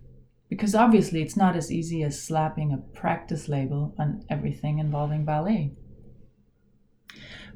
Because 0.51 0.75
obviously 0.75 1.23
it's 1.23 1.39
not 1.39 1.57
as 1.57 1.73
easy 1.73 2.03
as 2.03 2.23
slapping 2.23 2.71
a 2.71 2.77
practice 2.77 3.49
label 3.49 3.95
on 3.99 4.25
everything 4.29 4.79
involving 4.79 5.25
ballet. 5.25 5.73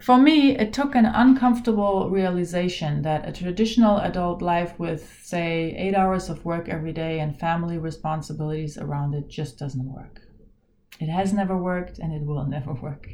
For 0.00 0.16
me, 0.16 0.56
it 0.56 0.72
took 0.72 0.94
an 0.94 1.04
uncomfortable 1.04 2.08
realization 2.08 3.02
that 3.02 3.28
a 3.28 3.32
traditional 3.32 3.98
adult 3.98 4.40
life 4.40 4.78
with, 4.78 5.20
say, 5.22 5.74
eight 5.76 5.94
hours 5.94 6.30
of 6.30 6.44
work 6.44 6.68
every 6.68 6.92
day 6.92 7.20
and 7.20 7.38
family 7.38 7.76
responsibilities 7.76 8.78
around 8.78 9.14
it 9.14 9.28
just 9.28 9.58
doesn't 9.58 9.92
work. 9.92 10.22
It 10.98 11.08
has 11.08 11.32
never 11.34 11.58
worked 11.58 11.98
and 11.98 12.12
it 12.14 12.24
will 12.24 12.46
never 12.48 12.72
work. 12.72 13.08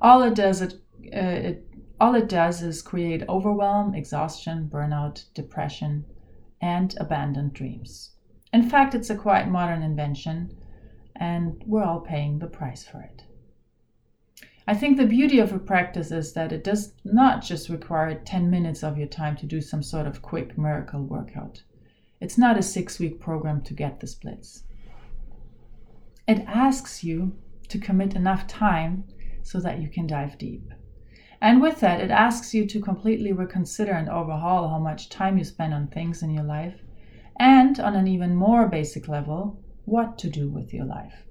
All 0.00 0.22
it 0.22 0.34
does 0.34 0.62
it, 0.62 0.74
uh, 1.14 1.48
it 1.50 1.65
all 2.00 2.14
it 2.14 2.28
does 2.28 2.62
is 2.62 2.82
create 2.82 3.22
overwhelm, 3.28 3.94
exhaustion, 3.94 4.68
burnout, 4.72 5.24
depression, 5.34 6.04
and 6.60 6.94
abandoned 6.98 7.54
dreams. 7.54 8.10
In 8.52 8.68
fact, 8.68 8.94
it's 8.94 9.10
a 9.10 9.16
quite 9.16 9.48
modern 9.48 9.82
invention, 9.82 10.56
and 11.14 11.62
we're 11.66 11.84
all 11.84 12.00
paying 12.00 12.38
the 12.38 12.46
price 12.46 12.84
for 12.84 13.00
it. 13.00 13.24
I 14.68 14.74
think 14.74 14.96
the 14.96 15.06
beauty 15.06 15.38
of 15.38 15.52
a 15.52 15.58
practice 15.58 16.10
is 16.10 16.32
that 16.32 16.52
it 16.52 16.64
does 16.64 16.92
not 17.04 17.42
just 17.42 17.68
require 17.68 18.14
10 18.14 18.50
minutes 18.50 18.82
of 18.82 18.98
your 18.98 19.06
time 19.06 19.36
to 19.36 19.46
do 19.46 19.60
some 19.60 19.82
sort 19.82 20.06
of 20.06 20.22
quick 20.22 20.58
miracle 20.58 21.02
workout. 21.02 21.62
It's 22.20 22.36
not 22.36 22.58
a 22.58 22.62
six 22.62 22.98
week 22.98 23.20
program 23.20 23.62
to 23.62 23.74
get 23.74 24.00
the 24.00 24.06
splits. 24.06 24.64
It 26.26 26.40
asks 26.46 27.04
you 27.04 27.36
to 27.68 27.78
commit 27.78 28.16
enough 28.16 28.46
time 28.46 29.04
so 29.42 29.60
that 29.60 29.80
you 29.80 29.88
can 29.88 30.06
dive 30.06 30.36
deep. 30.36 30.72
And 31.40 31.60
with 31.60 31.80
that, 31.80 32.00
it 32.00 32.10
asks 32.10 32.54
you 32.54 32.66
to 32.66 32.80
completely 32.80 33.32
reconsider 33.32 33.92
and 33.92 34.08
overhaul 34.08 34.68
how 34.68 34.78
much 34.78 35.08
time 35.08 35.38
you 35.38 35.44
spend 35.44 35.74
on 35.74 35.88
things 35.88 36.22
in 36.22 36.30
your 36.30 36.44
life, 36.44 36.80
and 37.38 37.78
on 37.78 37.94
an 37.94 38.06
even 38.06 38.34
more 38.34 38.68
basic 38.68 39.08
level, 39.08 39.62
what 39.84 40.18
to 40.18 40.30
do 40.30 40.48
with 40.48 40.72
your 40.72 40.86
life 40.86 41.26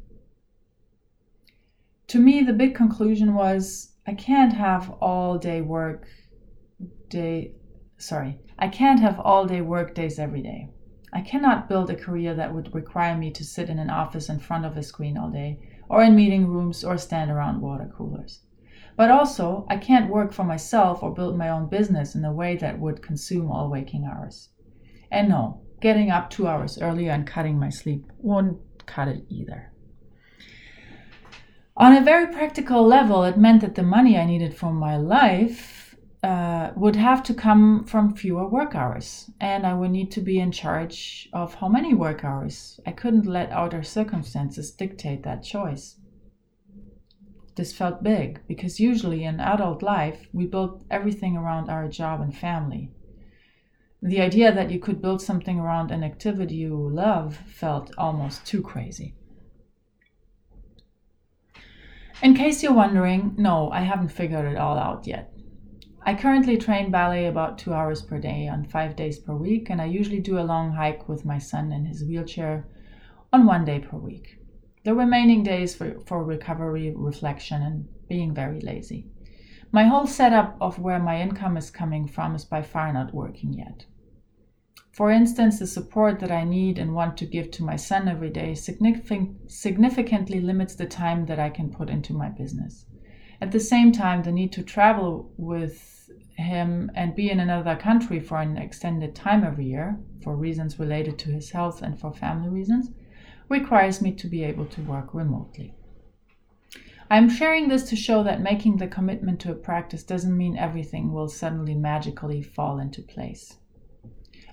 to 2.07 2.19
me, 2.19 2.43
the 2.43 2.53
big 2.53 2.75
conclusion 2.75 3.33
was 3.33 3.91
I 4.05 4.13
can't 4.13 4.53
have 4.53 4.91
all 5.01 5.37
day 5.37 5.61
work 5.61 6.07
day. 7.09 7.55
Sorry, 7.97 8.39
I 8.59 8.67
can't 8.67 8.99
have 8.99 9.19
all 9.19 9.45
day 9.45 9.61
work 9.61 9.95
days 9.95 10.19
every 10.19 10.41
day. 10.41 10.69
I 11.11 11.21
cannot 11.21 11.67
build 11.67 11.89
a 11.89 11.95
career 11.95 12.35
that 12.35 12.53
would 12.53 12.75
require 12.75 13.17
me 13.17 13.31
to 13.31 13.43
sit 13.43 13.69
in 13.69 13.79
an 13.79 13.89
office 13.89 14.29
in 14.29 14.39
front 14.39 14.65
of 14.65 14.77
a 14.77 14.83
screen 14.83 15.17
all 15.17 15.29
day, 15.29 15.59
or 15.89 16.03
in 16.03 16.15
meeting 16.15 16.47
rooms, 16.47 16.83
or 16.83 16.97
stand 16.97 17.31
around 17.31 17.61
water 17.61 17.91
coolers. 17.97 18.41
But 18.95 19.11
also, 19.11 19.65
I 19.69 19.77
can't 19.77 20.09
work 20.09 20.31
for 20.31 20.43
myself 20.43 21.03
or 21.03 21.13
build 21.13 21.37
my 21.37 21.49
own 21.49 21.67
business 21.67 22.15
in 22.15 22.23
a 22.23 22.33
way 22.33 22.55
that 22.57 22.79
would 22.79 23.01
consume 23.01 23.51
all 23.51 23.69
waking 23.69 24.05
hours. 24.05 24.49
And 25.11 25.29
no, 25.29 25.61
getting 25.81 26.09
up 26.09 26.29
two 26.29 26.47
hours 26.47 26.81
earlier 26.81 27.11
and 27.11 27.27
cutting 27.27 27.59
my 27.59 27.69
sleep 27.69 28.05
won't 28.17 28.57
cut 28.85 29.07
it 29.07 29.25
either. 29.29 29.71
On 31.77 31.93
a 31.93 32.01
very 32.01 32.27
practical 32.27 32.87
level, 32.87 33.25
it 33.25 33.37
meant 33.37 33.59
that 33.61 33.75
the 33.75 33.83
money 33.83 34.17
I 34.17 34.25
needed 34.25 34.55
for 34.55 34.71
my 34.71 34.95
life 34.95 35.93
uh, 36.23 36.71
would 36.75 36.95
have 36.95 37.21
to 37.23 37.33
come 37.33 37.83
from 37.83 38.15
fewer 38.15 38.47
work 38.47 38.75
hours, 38.75 39.29
and 39.41 39.67
I 39.67 39.73
would 39.73 39.91
need 39.91 40.09
to 40.11 40.21
be 40.21 40.39
in 40.39 40.51
charge 40.51 41.29
of 41.33 41.53
how 41.55 41.67
many 41.67 41.93
work 41.93 42.23
hours. 42.23 42.79
I 42.87 42.93
couldn't 42.93 43.25
let 43.25 43.51
outer 43.51 43.83
circumstances 43.83 44.71
dictate 44.71 45.23
that 45.23 45.43
choice. 45.43 45.97
This 47.55 47.71
felt 47.71 48.03
big 48.03 48.41
because 48.47 48.79
usually 48.79 49.23
in 49.23 49.39
adult 49.39 49.81
life, 49.81 50.27
we 50.33 50.45
build 50.45 50.83
everything 50.91 51.37
around 51.37 51.69
our 51.69 51.87
job 51.87 52.19
and 52.21 52.35
family. 52.35 52.91
The 54.01 54.21
idea 54.21 54.53
that 54.53 54.71
you 54.71 54.79
could 54.79 55.01
build 55.01 55.21
something 55.21 55.59
around 55.59 55.89
an 55.89 56.03
activity 56.03 56.55
you 56.55 56.75
love 56.75 57.37
felt 57.47 57.91
almost 57.97 58.45
too 58.45 58.61
crazy. 58.61 59.15
In 62.21 62.33
case 62.33 62.61
you're 62.61 62.73
wondering, 62.73 63.35
no, 63.37 63.71
I 63.71 63.81
haven't 63.81 64.09
figured 64.09 64.45
it 64.45 64.57
all 64.57 64.77
out 64.77 65.07
yet. 65.07 65.33
I 66.03 66.13
currently 66.13 66.57
train 66.57 66.91
ballet 66.91 67.25
about 67.25 67.57
two 67.57 67.73
hours 67.73 68.01
per 68.01 68.19
day 68.19 68.47
on 68.47 68.65
five 68.65 68.95
days 68.95 69.17
per 69.17 69.33
week, 69.33 69.69
and 69.69 69.81
I 69.81 69.85
usually 69.85 70.19
do 70.19 70.37
a 70.37 70.45
long 70.45 70.73
hike 70.73 71.09
with 71.09 71.25
my 71.25 71.39
son 71.39 71.71
in 71.71 71.85
his 71.85 72.03
wheelchair 72.03 72.67
on 73.33 73.45
one 73.45 73.65
day 73.65 73.79
per 73.79 73.97
week. 73.97 74.37
The 74.85 74.93
remaining 74.93 75.41
days 75.41 75.73
for, 75.73 75.99
for 76.05 76.23
recovery, 76.23 76.93
reflection, 76.95 77.63
and 77.63 77.87
being 78.07 78.35
very 78.35 78.59
lazy. 78.59 79.07
My 79.71 79.85
whole 79.85 80.05
setup 80.05 80.55
of 80.61 80.77
where 80.77 80.99
my 80.99 81.19
income 81.19 81.57
is 81.57 81.71
coming 81.71 82.07
from 82.07 82.35
is 82.35 82.45
by 82.45 82.61
far 82.61 82.93
not 82.93 83.11
working 83.11 83.51
yet. 83.51 83.87
For 84.91 85.09
instance, 85.09 85.57
the 85.57 85.65
support 85.65 86.19
that 86.19 86.31
I 86.31 86.43
need 86.43 86.77
and 86.77 86.93
want 86.93 87.17
to 87.17 87.25
give 87.25 87.49
to 87.51 87.63
my 87.63 87.75
son 87.75 88.07
every 88.07 88.29
day 88.29 88.53
significant, 88.53 89.49
significantly 89.49 90.39
limits 90.39 90.75
the 90.75 90.85
time 90.85 91.25
that 91.25 91.39
I 91.39 91.49
can 91.49 91.71
put 91.71 91.89
into 91.89 92.13
my 92.13 92.29
business. 92.29 92.85
At 93.41 93.51
the 93.51 93.59
same 93.59 93.91
time, 93.91 94.21
the 94.21 94.31
need 94.31 94.51
to 94.51 94.61
travel 94.61 95.31
with 95.35 96.11
him 96.37 96.91
and 96.93 97.15
be 97.15 97.31
in 97.31 97.39
another 97.39 97.75
country 97.75 98.19
for 98.19 98.39
an 98.39 98.55
extended 98.55 99.15
time 99.15 99.43
every 99.43 99.65
year, 99.65 99.97
for 100.21 100.35
reasons 100.35 100.77
related 100.77 101.17
to 101.19 101.31
his 101.31 101.49
health 101.49 101.81
and 101.81 101.99
for 101.99 102.13
family 102.13 102.49
reasons, 102.49 102.91
requires 103.49 104.01
me 104.01 104.11
to 104.13 104.27
be 104.27 104.43
able 104.43 104.65
to 104.65 104.81
work 104.81 105.13
remotely. 105.13 105.73
I'm 107.09 107.29
sharing 107.29 107.67
this 107.67 107.87
to 107.89 107.95
show 107.95 108.23
that 108.23 108.41
making 108.41 108.77
the 108.77 108.87
commitment 108.87 109.39
to 109.41 109.51
a 109.51 109.55
practice 109.55 110.03
doesn't 110.03 110.35
mean 110.35 110.57
everything 110.57 111.13
will 111.13 111.27
suddenly 111.27 111.75
magically 111.75 112.41
fall 112.41 112.79
into 112.79 113.03
place. 113.03 113.57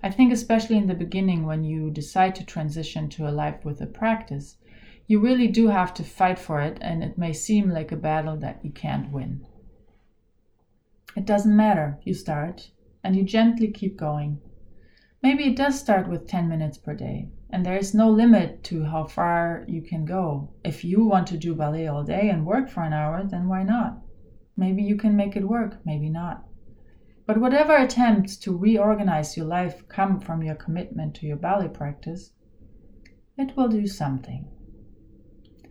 I 0.02 0.10
think, 0.10 0.32
especially 0.32 0.76
in 0.76 0.86
the 0.86 0.94
beginning, 0.94 1.46
when 1.46 1.64
you 1.64 1.90
decide 1.90 2.34
to 2.34 2.44
transition 2.44 3.08
to 3.10 3.28
a 3.28 3.30
life 3.30 3.64
with 3.64 3.80
a 3.80 3.86
practice, 3.86 4.56
you 5.06 5.20
really 5.20 5.48
do 5.48 5.68
have 5.68 5.94
to 5.94 6.04
fight 6.04 6.38
for 6.38 6.60
it, 6.60 6.78
and 6.80 7.02
it 7.02 7.16
may 7.16 7.32
seem 7.32 7.70
like 7.70 7.92
a 7.92 7.96
battle 7.96 8.36
that 8.38 8.64
you 8.64 8.70
can't 8.70 9.10
win. 9.10 9.46
It 11.16 11.24
doesn't 11.24 11.56
matter, 11.56 11.98
you 12.02 12.14
start, 12.14 12.70
and 13.04 13.14
you 13.16 13.22
gently 13.22 13.70
keep 13.70 13.96
going. 13.96 14.40
Maybe 15.22 15.44
it 15.44 15.56
does 15.56 15.78
start 15.78 16.08
with 16.08 16.26
10 16.26 16.48
minutes 16.48 16.78
per 16.78 16.94
day, 16.94 17.28
and 17.52 17.66
there 17.66 17.76
is 17.76 17.92
no 17.92 18.10
limit 18.10 18.64
to 18.64 18.82
how 18.82 19.04
far 19.04 19.64
you 19.68 19.82
can 19.82 20.06
go. 20.06 20.50
If 20.64 20.84
you 20.84 21.04
want 21.04 21.26
to 21.28 21.36
do 21.36 21.54
ballet 21.54 21.86
all 21.86 22.02
day 22.02 22.30
and 22.30 22.46
work 22.46 22.70
for 22.70 22.82
an 22.82 22.94
hour, 22.94 23.22
then 23.24 23.46
why 23.46 23.62
not? 23.62 24.00
Maybe 24.56 24.82
you 24.82 24.96
can 24.96 25.14
make 25.14 25.36
it 25.36 25.46
work, 25.46 25.76
maybe 25.84 26.08
not. 26.08 26.44
But 27.26 27.38
whatever 27.38 27.76
attempts 27.76 28.38
to 28.38 28.56
reorganize 28.56 29.36
your 29.36 29.46
life 29.46 29.86
come 29.88 30.18
from 30.18 30.42
your 30.42 30.54
commitment 30.54 31.14
to 31.16 31.26
your 31.26 31.36
ballet 31.36 31.68
practice, 31.68 32.32
it 33.36 33.54
will 33.54 33.68
do 33.68 33.86
something. 33.86 34.48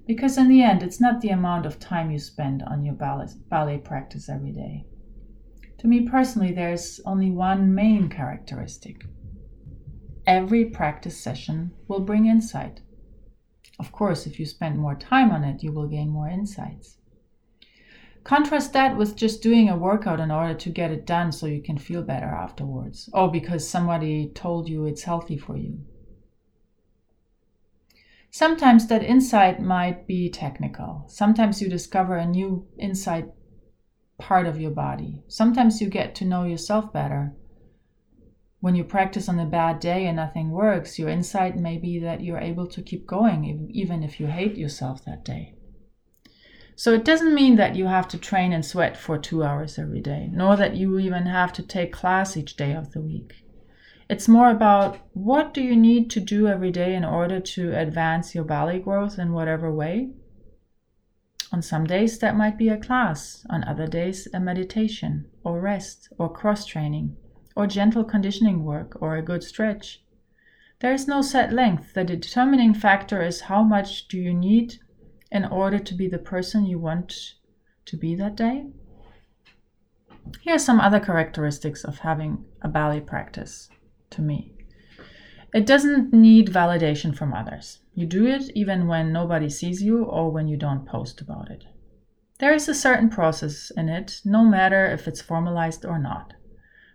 Because 0.06 0.38
in 0.38 0.50
the 0.50 0.62
end, 0.62 0.84
it's 0.84 1.02
not 1.02 1.22
the 1.22 1.30
amount 1.30 1.66
of 1.66 1.80
time 1.80 2.12
you 2.12 2.20
spend 2.20 2.62
on 2.64 2.84
your 2.84 2.96
ballet, 2.96 3.78
practice 3.80 4.30
every 4.30 4.52
day. 4.52 4.86
To 5.80 5.88
me 5.88 6.08
personally, 6.08 6.54
there's 6.54 7.00
only 7.06 7.32
one 7.32 7.74
main 7.74 8.08
characteristic 8.08 9.04
Every 10.28 10.66
practice 10.66 11.18
session 11.20 11.72
will 11.88 12.00
bring 12.00 12.28
insight. 12.28 12.82
Of 13.80 13.92
course, 13.92 14.28
if 14.28 14.40
you 14.40 14.46
spend 14.46 14.78
more 14.78 14.96
time 14.96 15.32
on 15.32 15.44
it, 15.44 15.64
you 15.64 15.72
will 15.72 15.88
gain 15.88 16.10
more 16.10 16.30
insights. 16.30 16.98
Contrast 18.24 18.72
that 18.74 18.96
with 18.96 19.16
just 19.16 19.42
doing 19.42 19.68
a 19.68 19.76
workout 19.76 20.20
in 20.20 20.30
order 20.30 20.54
to 20.54 20.70
get 20.70 20.92
it 20.92 21.08
done 21.08 21.32
so 21.32 21.48
you 21.48 21.62
can 21.62 21.78
feel 21.78 22.04
better 22.04 22.28
afterwards, 22.28 23.10
or 23.14 23.32
because 23.32 23.68
somebody 23.68 24.30
told 24.36 24.70
you 24.70 24.86
it's 24.86 25.02
healthy 25.04 25.38
for 25.38 25.58
you. 25.58 25.80
Sometimes 28.30 28.88
that 28.88 29.04
insight 29.04 29.60
might 29.60 30.06
be 30.06 30.30
technical. 30.30 31.06
Sometimes 31.08 31.62
you 31.62 31.68
discover 31.68 32.16
a 32.16 32.26
new 32.26 32.68
insight 32.78 33.26
part 34.20 34.46
of 34.46 34.62
your 34.62 34.72
body. 34.72 35.24
Sometimes 35.28 35.82
you 35.82 35.90
get 35.90 36.14
to 36.16 36.26
know 36.26 36.44
yourself 36.44 36.94
better 36.94 37.34
when 38.62 38.76
you 38.76 38.84
practice 38.84 39.28
on 39.28 39.40
a 39.40 39.46
bad 39.46 39.80
day 39.80 40.06
and 40.06 40.16
nothing 40.16 40.52
works, 40.52 41.00
your 41.00 41.10
insight 41.10 41.58
may 41.58 41.80
be 41.80 41.98
that 41.98 42.22
you're 42.22 42.38
able 42.38 42.68
to 42.68 42.82
keep 42.84 43.08
going 43.08 43.70
even 43.74 44.04
if 44.04 44.20
you 44.20 44.28
hate 44.28 44.56
yourself 44.56 45.04
that 45.04 45.26
day. 45.26 45.56
So 46.76 46.94
it 46.94 47.04
doesn't 47.04 47.34
mean 47.34 47.56
that 47.56 47.76
you 47.76 47.88
have 47.88 48.08
to 48.10 48.20
train 48.20 48.54
and 48.54 48.64
sweat 48.64 48.96
for 48.96 49.18
two 49.18 49.44
hours 49.44 49.80
every 49.80 50.00
day, 50.00 50.30
nor 50.32 50.56
that 50.58 50.76
you 50.76 51.00
even 51.00 51.26
have 51.26 51.52
to 51.54 51.64
take 51.64 51.92
class 51.92 52.38
each 52.38 52.56
day 52.56 52.74
of 52.74 52.92
the 52.92 53.02
week. 53.02 53.44
It's 54.08 54.28
more 54.28 54.52
about 54.52 55.00
what 55.14 55.56
do 55.56 55.62
you 55.62 55.76
need 55.76 56.12
to 56.12 56.20
do 56.20 56.48
every 56.48 56.72
day 56.72 56.94
in 56.94 57.04
order 57.04 57.40
to 57.40 57.76
advance 57.76 58.36
your 58.36 58.44
ballet 58.44 58.80
growth 58.80 59.18
in 59.18 59.34
whatever 59.34 59.74
way? 59.74 60.12
On 61.52 61.64
some 61.64 61.86
days, 61.86 62.20
that 62.20 62.38
might 62.38 62.60
be 62.60 62.70
a 62.70 62.78
class. 62.78 63.44
On 63.50 63.64
other 63.64 63.88
days, 63.88 64.28
a 64.34 64.40
meditation, 64.40 65.26
or 65.44 65.60
rest, 65.60 66.10
or 66.18 66.32
cross 66.32 66.66
training 66.66 67.18
or 67.56 67.68
gentle 67.68 68.04
conditioning 68.04 68.64
work, 68.64 68.98
or 69.02 69.16
a 69.16 69.22
good 69.22 69.44
stretch. 69.44 70.04
There 70.80 70.94
is 70.94 71.08
no 71.08 71.22
set 71.22 71.54
length. 71.54 71.94
The 71.94 72.04
determining 72.04 72.74
factor 72.74 73.22
is 73.22 73.42
how 73.42 73.64
much 73.64 74.08
do 74.08 74.18
you 74.18 74.34
need 74.34 74.80
in 75.32 75.46
order 75.46 75.80
to 75.80 75.94
be 75.94 76.08
the 76.08 76.18
person 76.18 76.66
you 76.66 76.80
want 76.80 77.36
to 77.86 77.98
be 77.98 78.16
that 78.16 78.36
day. 78.36 78.66
Here 80.42 80.56
are 80.56 80.60
some 80.60 80.80
other 80.80 81.00
characteristics 81.00 81.84
of 81.84 82.00
having 82.00 82.46
a 82.62 82.68
ballet 82.68 83.02
practice 83.02 83.70
to 84.12 84.22
me. 84.22 84.54
It 85.54 85.66
doesn't 85.66 86.14
need 86.14 86.48
validation 86.48 87.16
from 87.16 87.34
others. 87.34 87.80
You 87.94 88.06
do 88.06 88.26
it 88.26 88.50
even 88.56 88.88
when 88.88 89.12
nobody 89.12 89.50
sees 89.50 89.84
you 89.84 90.04
or 90.04 90.32
when 90.32 90.48
you 90.48 90.58
don't 90.58 90.86
post 90.86 91.22
about 91.22 91.50
it. 91.50 91.66
There 92.40 92.54
is 92.54 92.70
a 92.70 92.74
certain 92.74 93.10
process 93.10 93.72
in 93.76 93.90
it, 93.90 94.22
no 94.26 94.44
matter 94.44 94.86
if 94.86 95.08
it's 95.08 95.22
formalized 95.22 95.86
or 95.86 96.00
not. 96.00 96.34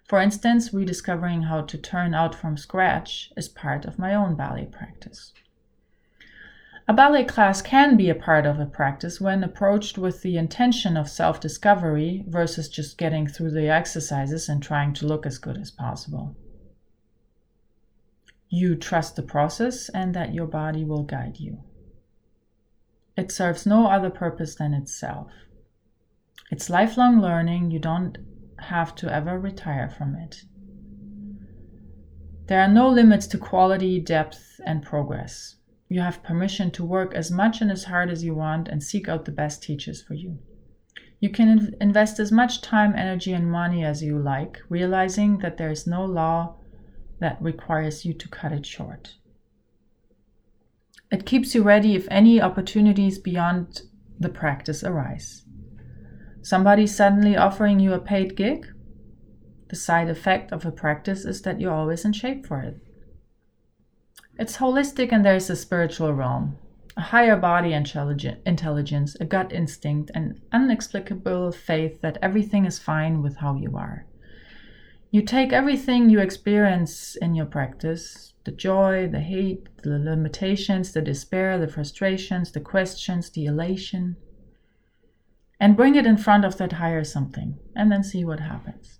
For 0.07 0.21
instance, 0.21 0.73
rediscovering 0.73 1.43
how 1.43 1.63
to 1.63 1.77
turn 1.77 2.15
out 2.15 2.35
from 2.35 2.57
scratch 2.57 3.33
is 3.37 3.49
part 3.49 3.85
of 3.85 3.99
my 3.99 4.15
own 4.15 4.37
ballet 4.37 4.67
practice. 4.67 5.33
A 6.87 6.93
ballet 6.93 7.25
class 7.25 7.61
can 7.61 7.97
be 7.97 8.09
a 8.09 8.15
part 8.15 8.47
of 8.47 8.61
a 8.61 8.67
practice 8.67 9.21
when 9.21 9.43
approached 9.43 9.99
with 9.99 10.23
the 10.23 10.37
intention 10.37 10.97
of 10.97 11.09
self 11.09 11.41
discovery 11.41 12.25
versus 12.29 12.69
just 12.69 12.97
getting 12.97 13.27
through 13.27 13.51
the 13.51 13.69
exercises 13.69 14.49
and 14.49 14.63
trying 14.63 14.95
to 14.95 15.07
look 15.07 15.27
as 15.27 15.39
good 15.39 15.59
as 15.59 15.73
possible. 15.73 16.37
You 18.49 18.77
trust 18.77 19.17
the 19.17 19.23
process 19.23 19.89
and 19.89 20.15
that 20.15 20.33
your 20.33 20.47
body 20.47 20.85
will 20.85 21.03
guide 21.03 21.41
you. 21.41 21.65
It 23.17 23.33
serves 23.33 23.67
no 23.67 23.89
other 23.89 24.11
purpose 24.11 24.55
than 24.55 24.73
itself. 24.73 25.33
It's 26.53 26.71
lifelong 26.71 27.21
learning. 27.21 27.73
You 27.73 27.81
don't 27.81 28.19
have 28.59 28.95
to 28.97 29.13
ever 29.13 29.39
retire 29.39 29.89
from 29.89 30.15
it. 30.17 30.43
There 32.47 32.61
are 32.61 32.69
no 32.69 32.89
limits 32.89 33.27
to 33.29 33.39
quality, 33.39 34.01
depth, 34.01 34.61
and 34.65 34.83
progress. 34.83 35.57
You 35.89 36.01
have 36.01 36.23
permission 36.23 36.71
to 36.73 36.85
work 36.85 37.15
as 37.15 37.31
much 37.31 37.61
and 37.61 37.71
as 37.71 37.85
hard 37.85 38.11
as 38.11 38.25
you 38.25 38.35
want 38.35 38.69
and 38.69 38.83
seek 38.83 39.09
out 39.09 39.25
the 39.25 39.33
best 39.33 39.63
teachers 39.63 40.03
for 40.03 40.15
you. 40.15 40.39
You 41.21 41.31
can 41.31 41.75
invest 41.81 42.21
as 42.21 42.31
much 42.31 42.61
time, 42.61 42.95
energy, 42.95 43.33
and 43.33 43.51
money 43.51 43.85
as 43.85 44.03
you 44.03 44.19
like, 44.19 44.61
realizing 44.69 45.39
that 45.39 45.57
there 45.57 45.71
is 45.71 45.87
no 45.87 46.05
law 46.05 46.57
that 47.21 47.41
requires 47.41 48.05
you 48.05 48.13
to 48.13 48.29
cut 48.29 48.53
it 48.53 48.67
short. 48.67 49.15
It 51.11 51.25
keeps 51.25 51.55
you 51.55 51.63
ready 51.63 51.95
if 51.95 52.07
any 52.11 52.41
opportunities 52.41 53.19
beyond 53.19 53.83
the 54.19 54.29
practice 54.29 54.85
arise. 54.85 55.46
Somebody 56.47 56.87
suddenly 56.87 57.37
offering 57.37 57.81
you 57.81 57.93
a 57.93 57.99
paid 57.99 58.37
gig? 58.37 58.69
The 59.69 59.75
side 59.75 60.09
effect 60.09 60.53
of 60.53 60.65
a 60.65 60.71
practice 60.71 61.25
is 61.25 61.43
that 61.43 61.61
you're 61.61 61.75
always 61.75 62.05
in 62.05 62.13
shape 62.13 62.47
for 62.47 62.61
it. 62.61 62.79
It's 64.39 64.59
holistic 64.59 65.11
and 65.11 65.25
there's 65.25 65.51
a 65.51 65.57
spiritual 65.57 66.15
realm, 66.15 66.57
a 66.97 67.01
higher 67.01 67.37
body 67.37 67.73
intelligence, 67.73 69.17
a 69.19 69.25
gut 69.25 69.53
instinct, 69.53 70.13
an 70.15 70.41
inexplicable 70.55 71.51
faith 71.51 72.01
that 72.03 72.19
everything 72.23 72.65
is 72.65 72.79
fine 72.79 73.25
with 73.25 73.39
how 73.39 73.57
you 73.57 73.77
are. 73.77 74.07
You 75.11 75.23
take 75.23 75.53
everything 75.53 76.11
you 76.11 76.21
experience 76.21 77.17
in 77.17 77.35
your 77.35 77.47
practice 77.47 78.35
the 78.45 78.53
joy, 78.53 79.09
the 79.09 79.19
hate, 79.19 79.67
the 79.83 79.99
limitations, 79.99 80.93
the 80.93 81.03
despair, 81.03 81.59
the 81.59 81.67
frustrations, 81.67 82.53
the 82.53 82.61
questions, 82.61 83.31
the 83.31 83.47
elation 83.47 84.15
and 85.59 85.77
bring 85.77 85.95
it 85.95 86.07
in 86.07 86.17
front 86.17 86.45
of 86.45 86.59
that 86.59 86.73
higher 86.73 87.05
something 87.05 87.59
and 87.75 87.91
then 87.91 88.03
see 88.03 88.25
what 88.25 88.41
happens. 88.41 88.99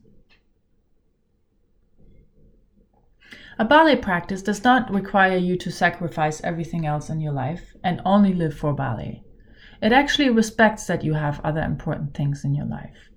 A 3.59 3.65
ballet 3.65 3.97
practice 3.97 4.43
does 4.43 4.63
not 4.65 4.93
require 4.93 5.37
you 5.37 5.57
to 5.57 5.71
sacrifice 5.71 6.43
everything 6.43 6.85
else 6.85 7.09
in 7.09 7.21
your 7.21 7.33
life 7.33 7.75
and 7.83 8.03
only 8.05 8.35
live 8.35 8.55
for 8.55 8.75
ballet. 8.75 9.23
It 9.81 9.93
actually 9.93 10.29
respects 10.29 10.87
that 10.87 11.05
you 11.05 11.15
have 11.15 11.41
other 11.43 11.63
important 11.63 12.15
things 12.15 12.45
in 12.45 12.55
your 12.55 12.67
life. 12.67 13.11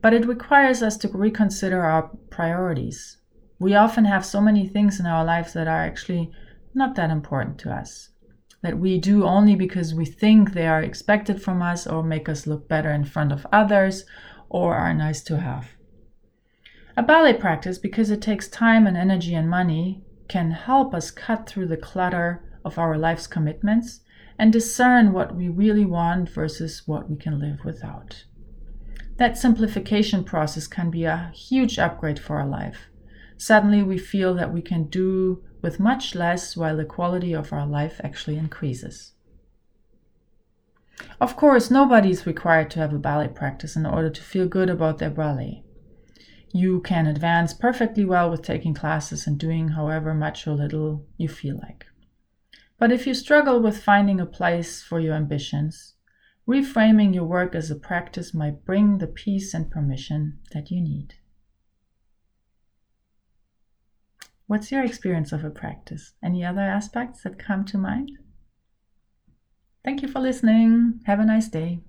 But 0.00 0.14
it 0.14 0.26
requires 0.26 0.82
us 0.82 0.96
to 0.98 1.08
reconsider 1.08 1.82
our 1.82 2.10
priorities. 2.30 3.18
We 3.58 3.74
often 3.74 4.04
have 4.04 4.24
so 4.24 4.40
many 4.40 4.66
things 4.66 5.00
in 5.00 5.06
our 5.06 5.24
lives 5.24 5.52
that 5.52 5.68
are 5.68 5.82
actually 5.82 6.30
not 6.74 6.94
that 6.94 7.10
important 7.10 7.58
to 7.58 7.70
us. 7.70 8.10
That 8.62 8.78
we 8.78 8.98
do 8.98 9.24
only 9.24 9.54
because 9.54 9.94
we 9.94 10.04
think 10.04 10.52
they 10.52 10.66
are 10.66 10.82
expected 10.82 11.40
from 11.40 11.62
us 11.62 11.86
or 11.86 12.02
make 12.02 12.28
us 12.28 12.46
look 12.46 12.68
better 12.68 12.90
in 12.90 13.04
front 13.04 13.32
of 13.32 13.46
others 13.52 14.04
or 14.48 14.74
are 14.74 14.94
nice 14.94 15.22
to 15.22 15.38
have. 15.38 15.70
A 16.96 17.02
ballet 17.02 17.34
practice, 17.34 17.78
because 17.78 18.10
it 18.10 18.20
takes 18.20 18.48
time 18.48 18.86
and 18.86 18.96
energy 18.96 19.34
and 19.34 19.48
money, 19.48 20.02
can 20.28 20.50
help 20.50 20.92
us 20.92 21.12
cut 21.12 21.48
through 21.48 21.68
the 21.68 21.76
clutter 21.76 22.42
of 22.64 22.78
our 22.78 22.98
life's 22.98 23.28
commitments 23.28 24.00
and 24.38 24.52
discern 24.52 25.12
what 25.12 25.34
we 25.34 25.48
really 25.48 25.84
want 25.84 26.28
versus 26.28 26.82
what 26.86 27.08
we 27.08 27.16
can 27.16 27.38
live 27.38 27.64
without. 27.64 28.24
That 29.16 29.38
simplification 29.38 30.24
process 30.24 30.66
can 30.66 30.90
be 30.90 31.04
a 31.04 31.32
huge 31.34 31.78
upgrade 31.78 32.18
for 32.18 32.38
our 32.38 32.46
life. 32.46 32.88
Suddenly, 33.36 33.82
we 33.82 33.98
feel 33.98 34.34
that 34.34 34.52
we 34.52 34.62
can 34.62 34.88
do 34.88 35.42
with 35.60 35.80
much 35.80 36.14
less 36.14 36.56
while 36.56 36.76
the 36.76 36.84
quality 36.84 37.32
of 37.34 37.52
our 37.52 37.66
life 37.66 38.00
actually 38.02 38.36
increases. 38.36 39.12
Of 41.20 41.36
course, 41.36 41.70
nobody 41.70 42.10
is 42.10 42.26
required 42.26 42.70
to 42.72 42.80
have 42.80 42.92
a 42.92 42.98
ballet 42.98 43.28
practice 43.28 43.76
in 43.76 43.86
order 43.86 44.10
to 44.10 44.22
feel 44.22 44.48
good 44.48 44.68
about 44.68 44.98
their 44.98 45.10
ballet. 45.10 45.62
You 46.52 46.80
can 46.80 47.06
advance 47.06 47.52
perfectly 47.52 48.04
well 48.04 48.30
with 48.30 48.42
taking 48.42 48.74
classes 48.74 49.26
and 49.26 49.38
doing 49.38 49.68
however 49.68 50.14
much 50.14 50.46
or 50.46 50.52
little 50.52 51.06
you 51.16 51.28
feel 51.28 51.58
like. 51.58 51.86
But 52.78 52.92
if 52.92 53.06
you 53.06 53.14
struggle 53.14 53.60
with 53.60 53.82
finding 53.82 54.20
a 54.20 54.26
place 54.26 54.82
for 54.82 54.98
your 54.98 55.14
ambitions, 55.14 55.94
reframing 56.48 57.14
your 57.14 57.24
work 57.24 57.54
as 57.54 57.70
a 57.70 57.76
practice 57.76 58.32
might 58.32 58.64
bring 58.64 58.98
the 58.98 59.06
peace 59.06 59.52
and 59.52 59.70
permission 59.70 60.38
that 60.52 60.70
you 60.70 60.80
need. 60.80 61.14
What's 64.48 64.72
your 64.72 64.82
experience 64.82 65.30
of 65.32 65.44
a 65.44 65.50
practice? 65.50 66.14
Any 66.24 66.42
other 66.42 66.62
aspects 66.62 67.22
that 67.22 67.38
come 67.38 67.66
to 67.66 67.76
mind? 67.76 68.12
Thank 69.84 70.00
you 70.00 70.08
for 70.08 70.20
listening. 70.20 71.00
Have 71.04 71.20
a 71.20 71.26
nice 71.26 71.48
day. 71.48 71.80